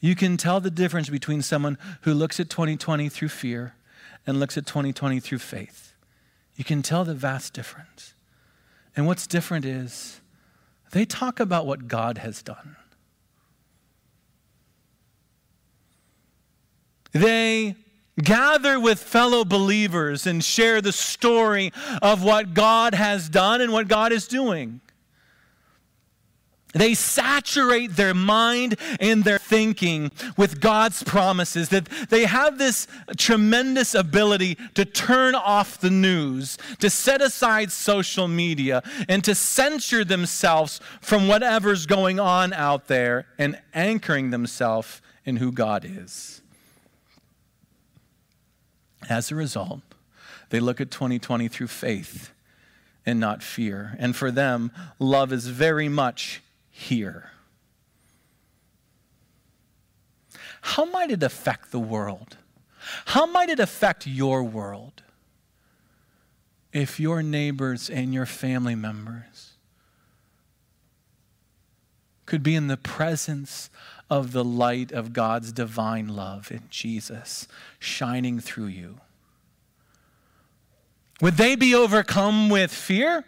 [0.00, 3.74] You can tell the difference between someone who looks at 2020 through fear
[4.26, 5.92] and looks at 2020 through faith.
[6.56, 8.14] You can tell the vast difference.
[8.96, 10.21] And what's different is
[10.92, 12.76] they talk about what God has done.
[17.12, 17.76] They
[18.22, 23.88] gather with fellow believers and share the story of what God has done and what
[23.88, 24.80] God is doing.
[26.72, 33.94] They saturate their mind and their thinking with God's promises, that they have this tremendous
[33.94, 40.80] ability to turn off the news, to set aside social media, and to censure themselves
[41.00, 46.40] from whatever's going on out there and anchoring themselves in who God is.
[49.08, 49.82] As a result,
[50.50, 52.30] they look at 2020 through faith
[53.04, 53.96] and not fear.
[53.98, 56.40] And for them, love is very much
[56.82, 57.30] here.
[60.62, 62.36] How might it affect the world?
[63.06, 65.02] How might it affect your world
[66.72, 69.52] if your neighbors and your family members
[72.26, 73.70] could be in the presence
[74.08, 77.46] of the light of God's divine love in Jesus
[77.78, 79.00] shining through you?
[81.20, 83.24] Would they be overcome with fear?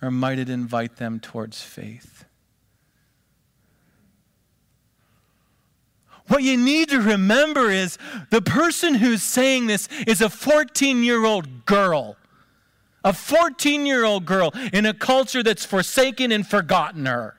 [0.00, 2.24] Or might it invite them towards faith?
[6.28, 7.98] What you need to remember is
[8.30, 12.16] the person who's saying this is a 14 year old girl.
[13.02, 17.37] A 14 year old girl in a culture that's forsaken and forgotten her.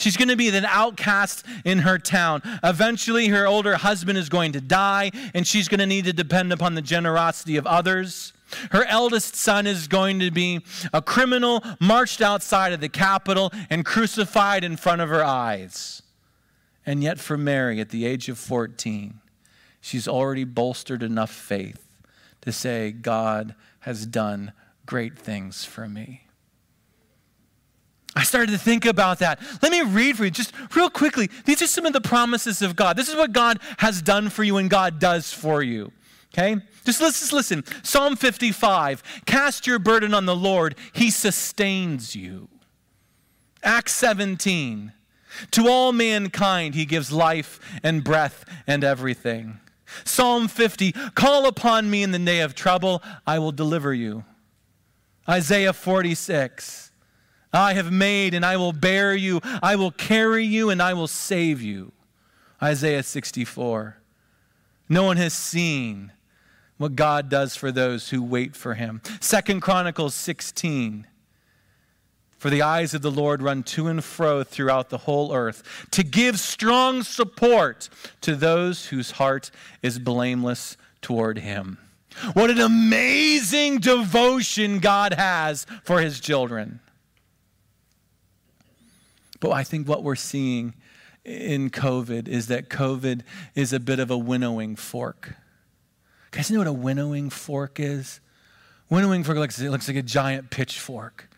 [0.00, 2.40] She's going to be an outcast in her town.
[2.64, 6.54] Eventually, her older husband is going to die, and she's going to need to depend
[6.54, 8.32] upon the generosity of others.
[8.70, 13.84] Her eldest son is going to be a criminal marched outside of the capital and
[13.84, 16.02] crucified in front of her eyes.
[16.86, 19.20] And yet, for Mary, at the age of 14,
[19.82, 21.86] she's already bolstered enough faith
[22.40, 24.52] to say, God has done
[24.86, 26.22] great things for me.
[28.16, 29.40] I started to think about that.
[29.62, 31.30] Let me read for you just real quickly.
[31.44, 32.96] These are some of the promises of God.
[32.96, 35.92] This is what God has done for you and God does for you.
[36.34, 36.56] Okay?
[36.84, 37.64] Just listen, listen.
[37.82, 42.48] Psalm 55 Cast your burden on the Lord, He sustains you.
[43.62, 44.92] Acts 17
[45.52, 49.60] To all mankind, He gives life and breath and everything.
[50.04, 54.24] Psalm 50 Call upon me in the day of trouble, I will deliver you.
[55.28, 56.89] Isaiah 46
[57.52, 61.08] I have made and I will bear you, I will carry you and I will
[61.08, 61.92] save you.
[62.62, 63.96] Isaiah 64
[64.88, 66.12] No one has seen
[66.76, 69.02] what God does for those who wait for him.
[69.20, 71.06] Second Chronicles 16
[72.40, 76.02] for the eyes of the Lord run to and fro throughout the whole earth to
[76.02, 77.90] give strong support
[78.22, 79.50] to those whose heart
[79.82, 81.76] is blameless toward him.
[82.32, 86.80] What an amazing devotion God has for his children.
[89.40, 90.74] But I think what we're seeing
[91.24, 93.22] in COVID is that COVID
[93.54, 95.34] is a bit of a winnowing fork.
[96.32, 98.20] You guys know what a winnowing fork is?
[98.88, 101.28] Winnowing fork looks, looks like a giant pitchfork.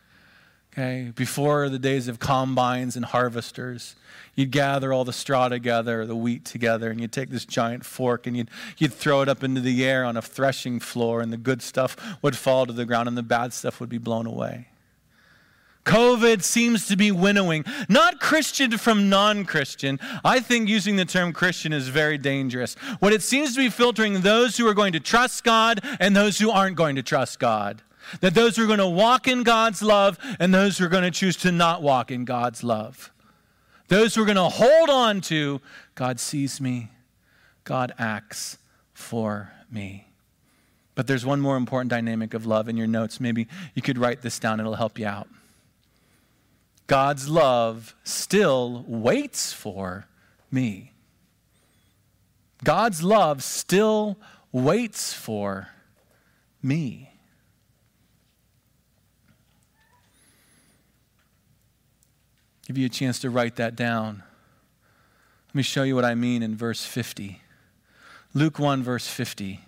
[0.73, 3.95] Okay, before the days of combines and harvesters,
[4.35, 8.27] you'd gather all the straw together, the wheat together, and you'd take this giant fork
[8.27, 8.49] and you'd,
[8.79, 11.95] you'd throw it up into the air on a threshing floor, and the good stuff
[12.23, 14.69] would fall to the ground and the bad stuff would be blown away.
[15.85, 19.99] COVID seems to be winnowing, not Christian from non Christian.
[20.24, 22.74] I think using the term Christian is very dangerous.
[23.01, 26.39] What it seems to be filtering those who are going to trust God and those
[26.39, 27.83] who aren't going to trust God.
[28.20, 31.05] That those who are going to walk in God's love and those who are going
[31.05, 33.11] to choose to not walk in God's love.
[33.89, 35.61] Those who are going to hold on to
[35.95, 36.91] God sees me,
[37.64, 38.59] God acts
[38.93, 40.09] for me.
[40.95, 43.20] But there's one more important dynamic of love in your notes.
[43.20, 45.28] Maybe you could write this down, it'll help you out.
[46.93, 50.09] God's love still waits for
[50.51, 50.93] me.
[52.62, 54.18] God's love still
[54.53, 55.68] waits for
[56.62, 57.09] me.
[62.66, 64.22] give you a chance to write that down.
[65.49, 67.40] Let me show you what I mean in verse 50.
[68.34, 69.62] Luke 1, verse 50.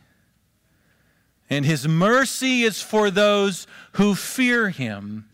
[1.48, 5.24] And his mercy is for those who fear him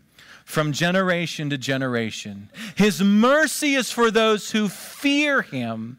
[0.51, 2.49] from generation to generation.
[2.75, 5.97] His mercy is for those who fear him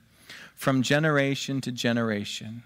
[0.54, 2.62] from generation to generation.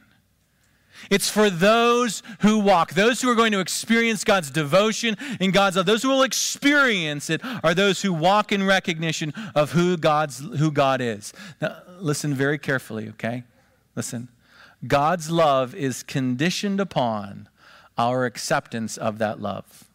[1.11, 5.77] It's for those who walk, those who are going to experience God's devotion and God's
[5.77, 5.87] love.
[5.87, 10.73] Those who will experience it are those who walk in recognition of who God's who
[10.73, 11.33] God is.
[11.61, 13.45] Now, listen very carefully, okay?
[13.95, 14.29] Listen.
[14.87, 17.49] God's love is conditioned upon
[17.97, 19.87] our acceptance of that love.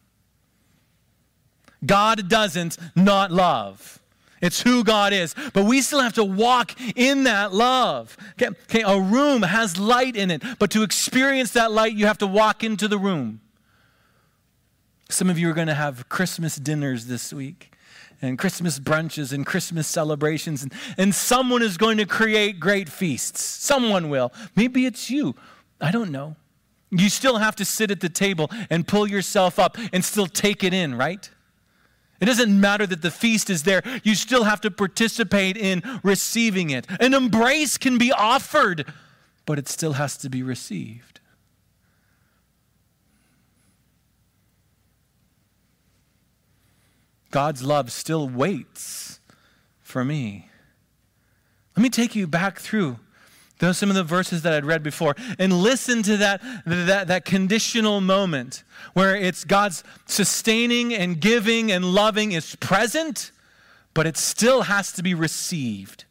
[1.84, 4.00] God doesn't not love.
[4.42, 5.34] It's who God is.
[5.54, 8.16] But we still have to walk in that love.
[8.32, 8.48] Okay?
[8.64, 12.26] okay, a room has light in it, but to experience that light, you have to
[12.26, 13.40] walk into the room.
[15.08, 17.72] Some of you are going to have Christmas dinners this week.
[18.20, 23.42] And Christmas brunches and Christmas celebrations, and, and someone is going to create great feasts.
[23.42, 24.32] Someone will.
[24.54, 25.34] Maybe it's you.
[25.80, 26.36] I don't know.
[26.92, 30.62] You still have to sit at the table and pull yourself up and still take
[30.62, 31.28] it in, right?
[32.22, 36.70] It doesn't matter that the feast is there, you still have to participate in receiving
[36.70, 36.86] it.
[37.00, 38.86] An embrace can be offered,
[39.44, 41.18] but it still has to be received.
[47.32, 49.18] God's love still waits
[49.80, 50.48] for me.
[51.76, 53.00] Let me take you back through
[53.62, 57.24] those some of the verses that I'd read before, and listen to that, that, that
[57.24, 63.30] conditional moment where it's God's sustaining and giving and loving is present,
[63.94, 66.04] but it still has to be received.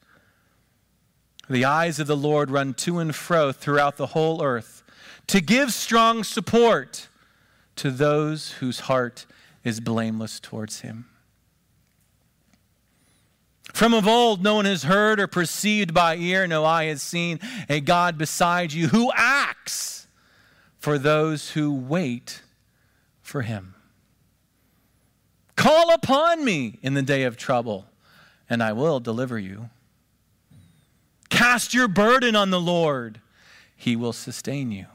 [1.50, 4.82] The eyes of the Lord run to and fro throughout the whole earth
[5.28, 7.10] to give strong support
[7.76, 9.26] to those whose heart
[9.66, 11.11] is blameless towards him.
[13.74, 17.40] From of old, no one has heard or perceived by ear, no eye has seen
[17.70, 20.08] a God beside you who acts
[20.78, 22.42] for those who wait
[23.22, 23.76] for him.
[25.56, 27.86] Call upon me in the day of trouble,
[28.50, 29.70] and I will deliver you.
[31.30, 33.22] Cast your burden on the Lord,
[33.76, 34.88] he will sustain you.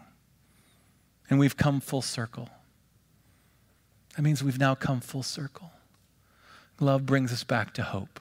[1.30, 2.50] And we've come full circle.
[4.16, 5.72] That means we've now come full circle.
[6.78, 8.20] Love brings us back to hope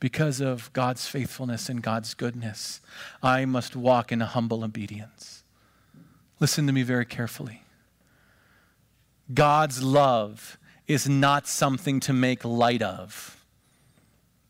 [0.00, 2.80] because of God's faithfulness and God's goodness,
[3.22, 5.44] I must walk in a humble obedience.
[6.40, 7.62] Listen to me very carefully.
[9.32, 13.44] God's love is not something to make light of,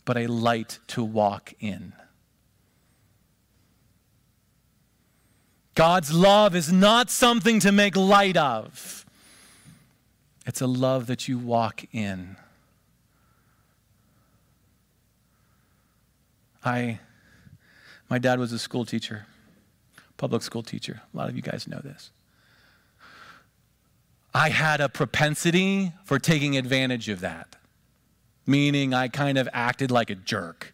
[0.04, 1.92] but a light to walk in.
[5.74, 9.04] God's love is not something to make light of.
[10.46, 12.36] It's a love that you walk in.
[16.64, 17.00] I,
[18.08, 19.26] my dad was a school teacher,
[20.16, 21.02] public school teacher.
[21.12, 22.10] A lot of you guys know this.
[24.32, 27.56] I had a propensity for taking advantage of that,
[28.46, 30.72] meaning I kind of acted like a jerk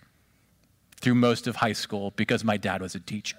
[1.01, 3.39] through most of high school because my dad was a teacher.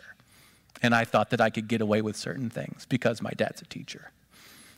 [0.81, 3.65] And I thought that I could get away with certain things because my dad's a
[3.65, 4.11] teacher.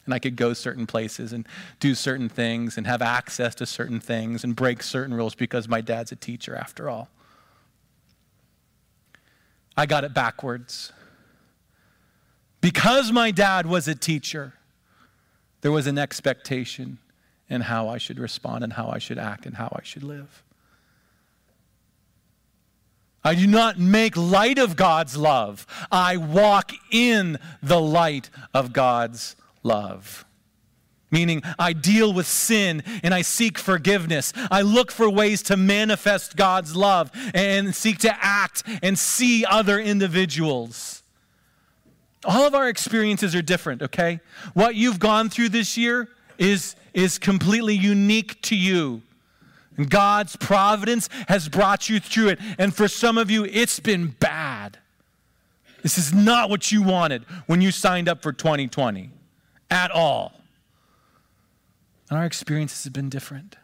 [0.06, 1.46] And I could go certain places and
[1.80, 5.82] do certain things and have access to certain things and break certain rules because my
[5.82, 7.10] dad's a teacher, after all.
[9.80, 10.92] I got it backwards.
[12.60, 14.52] Because my dad was a teacher,
[15.62, 16.98] there was an expectation
[17.50, 20.44] in how I should respond and how I should act and how I should live.
[23.24, 25.66] I do not make light of God's love.
[25.90, 30.26] I walk in the light of God's love.
[31.12, 34.32] Meaning, I deal with sin and I seek forgiveness.
[34.52, 39.80] I look for ways to manifest God's love and seek to act and see other
[39.80, 41.02] individuals.
[42.26, 44.20] All of our experiences are different, okay?
[44.54, 49.02] What you've gone through this year is, is completely unique to you.
[49.78, 52.40] And God's providence has brought you through it.
[52.58, 54.78] And for some of you, it's been bad.
[55.82, 59.10] This is not what you wanted when you signed up for 2020
[59.72, 60.39] at all.
[62.10, 63.56] And our experiences have been different.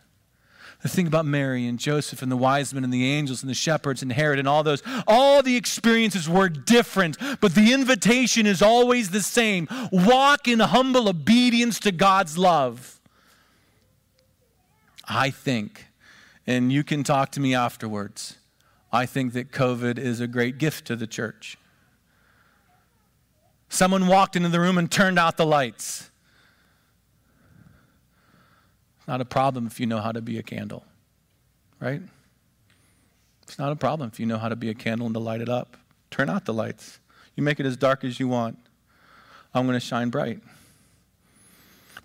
[0.82, 3.56] The thing about Mary and Joseph and the wise men and the angels and the
[3.56, 8.62] shepherds and Herod and all those, all the experiences were different, but the invitation is
[8.62, 13.00] always the same walk in humble obedience to God's love.
[15.08, 15.88] I think
[16.48, 18.38] and you can talk to me afterwards.
[18.92, 21.58] I think that COVID is a great gift to the church.
[23.68, 26.12] Someone walked into the room and turned out the lights.
[29.08, 30.84] Not a problem if you know how to be a candle,
[31.80, 32.02] right?
[33.44, 35.42] It's not a problem if you know how to be a candle and to light
[35.42, 35.78] it up.
[36.10, 37.00] Turn out the lights.
[37.36, 38.58] You make it as dark as you want.
[39.54, 40.40] I'm going to shine bright.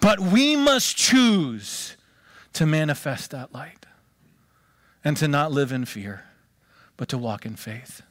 [0.01, 1.97] But we must choose
[2.55, 3.87] to manifest that light
[5.05, 6.25] and to not live in fear,
[6.97, 8.03] but to walk in faith.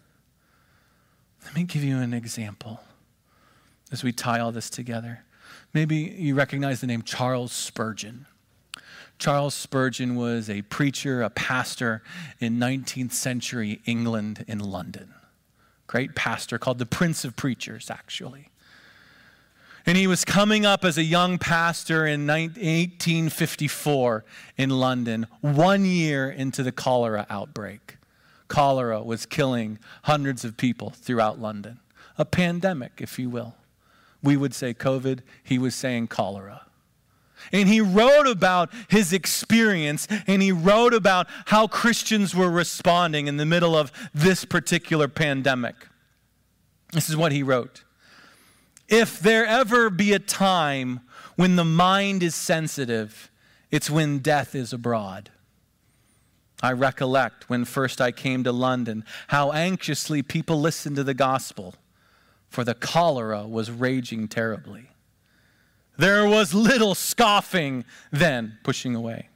[1.46, 2.82] Let me give you an example
[3.92, 5.24] as we tie all this together.
[5.74, 8.26] Maybe you recognize the name Charles Spurgeon.
[9.20, 12.02] Charles Spurgeon was a preacher, a pastor
[12.40, 15.14] in 19th century England in London.
[15.88, 18.48] Great pastor called the Prince of Preachers, actually.
[19.86, 24.24] And he was coming up as a young pastor in 1854
[24.58, 27.98] in London, one year into the cholera outbreak.
[28.48, 31.80] Cholera was killing hundreds of people throughout London.
[32.18, 33.56] A pandemic, if you will.
[34.24, 36.62] We would say COVID, he was saying cholera.
[37.52, 43.38] And he wrote about his experience and he wrote about how Christians were responding in
[43.38, 45.76] the middle of this particular pandemic.
[46.92, 47.84] This is what he wrote.
[48.88, 51.02] If there ever be a time
[51.36, 53.30] when the mind is sensitive,
[53.72, 55.30] it's when death is abroad.
[56.62, 61.76] I recollect when first I came to London how anxiously people listened to the gospel,
[62.50, 64.89] for the cholera was raging terribly.
[66.00, 69.30] There was little scoffing then, pushing away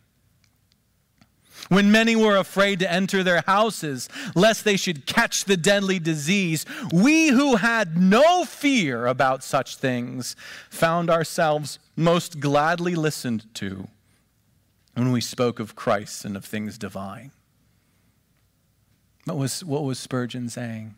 [1.69, 6.65] when many were afraid to enter their houses lest they should catch the deadly disease,
[6.91, 10.35] we who had no fear about such things
[10.69, 13.87] found ourselves most gladly listened to
[14.93, 17.31] when we spoke of Christ and of things divine.
[19.25, 20.95] What was, what was Spurgeon saying?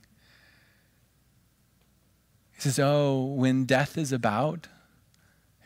[2.55, 4.67] He says, Oh, when death is about,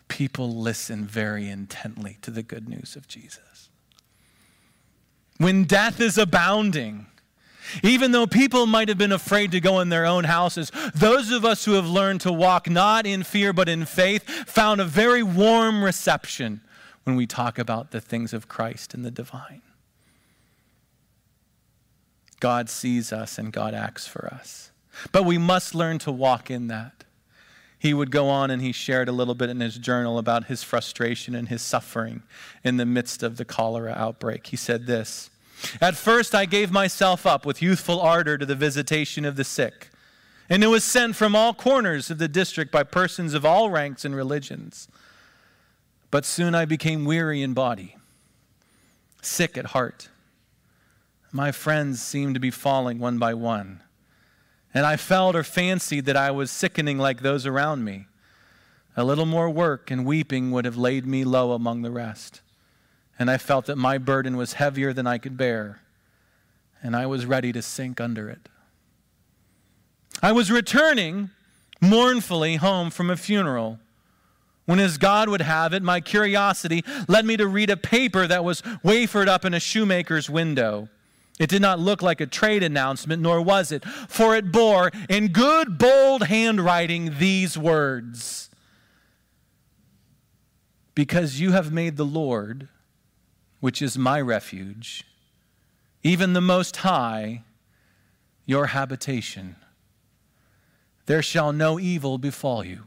[0.09, 3.69] people listen very intently to the good news of Jesus
[5.39, 7.07] when death is abounding.
[7.83, 11.45] Even though people might have been afraid to go in their own houses, those of
[11.45, 15.21] us who have learned to walk not in fear but in faith found a very
[15.21, 16.61] warm reception
[17.03, 19.61] when we talk about the things of Christ and the divine.
[22.39, 24.71] God sees us and God acts for us.
[25.11, 27.03] But we must learn to walk in that.
[27.79, 30.63] He would go on and he shared a little bit in his journal about his
[30.63, 32.23] frustration and his suffering
[32.61, 34.47] in the midst of the cholera outbreak.
[34.47, 35.29] He said this
[35.79, 39.89] At first, I gave myself up with youthful ardor to the visitation of the sick,
[40.49, 44.03] and it was sent from all corners of the district by persons of all ranks
[44.03, 44.89] and religions.
[46.11, 47.95] But soon I became weary in body,
[49.21, 50.09] sick at heart.
[51.31, 53.83] My friends seemed to be falling one by one,
[54.73, 58.07] and I felt or fancied that I was sickening like those around me.
[58.95, 62.41] A little more work and weeping would have laid me low among the rest,
[63.17, 65.81] and I felt that my burden was heavier than I could bear,
[66.83, 68.49] and I was ready to sink under it.
[70.21, 71.29] I was returning
[71.81, 73.79] mournfully home from a funeral
[74.69, 78.43] when, as God would have it, my curiosity led me to read a paper that
[78.43, 80.89] was wafered up in a shoemaker's window.
[81.39, 85.29] It did not look like a trade announcement, nor was it, for it bore in
[85.29, 88.49] good, bold handwriting these words
[90.93, 92.67] Because you have made the Lord,
[93.61, 95.05] which is my refuge,
[96.03, 97.43] even the Most High,
[98.45, 99.55] your habitation
[101.09, 102.83] there shall no evil befall you,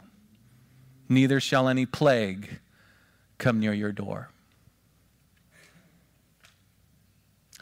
[1.08, 2.60] neither shall any plague
[3.36, 4.30] come near your door.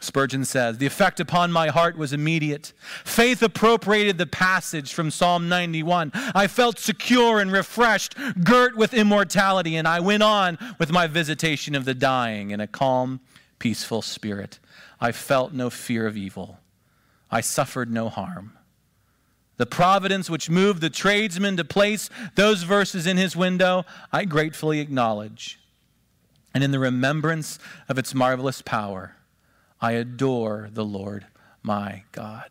[0.01, 2.73] Spurgeon says, The effect upon my heart was immediate.
[3.05, 6.11] Faith appropriated the passage from Psalm 91.
[6.13, 11.75] I felt secure and refreshed, girt with immortality, and I went on with my visitation
[11.75, 13.21] of the dying in a calm,
[13.59, 14.59] peaceful spirit.
[14.99, 16.59] I felt no fear of evil.
[17.29, 18.57] I suffered no harm
[19.61, 24.79] the providence which moved the tradesman to place those verses in his window, I gratefully
[24.79, 25.59] acknowledge.
[26.51, 29.17] And in the remembrance of its marvelous power,
[29.81, 31.25] I adore the Lord
[31.63, 32.49] my God.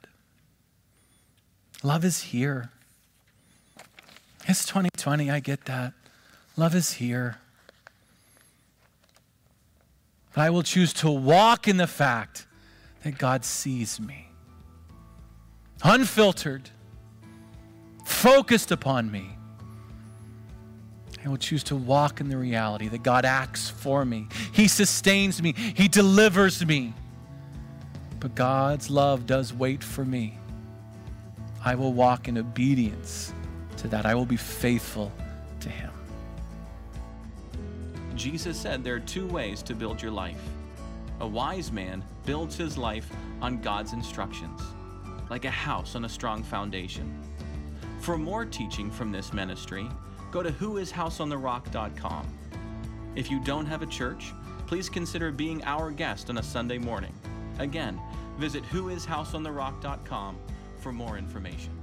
[1.83, 2.71] Love is here.
[4.47, 5.93] It's 2020, I get that.
[6.57, 7.39] Love is here.
[10.35, 12.47] But I will choose to walk in the fact
[13.03, 14.29] that God sees me.
[15.83, 16.71] Unfiltered
[18.05, 19.31] focused upon me.
[21.25, 24.29] I will choose to walk in the reality that God acts for me.
[24.53, 25.53] He sustains me.
[25.53, 26.95] He delivers me.
[28.21, 30.39] But God's love does wait for me.
[31.65, 33.33] I will walk in obedience
[33.79, 34.07] to that.
[34.07, 35.11] I will be faithful
[35.61, 35.91] to Him.
[38.15, 40.43] Jesus said there are two ways to build your life.
[41.21, 43.11] A wise man builds his life
[43.43, 44.61] on God's instructions,
[45.29, 47.19] like a house on a strong foundation.
[48.01, 49.87] For more teaching from this ministry,
[50.31, 52.27] go to whoishouseontherock.com.
[53.17, 54.33] If you don't have a church,
[54.67, 57.13] please consider being our guest on a Sunday morning.
[57.61, 58.01] Again,
[58.39, 60.39] visit whoishouseontherock.com
[60.79, 61.80] for more information.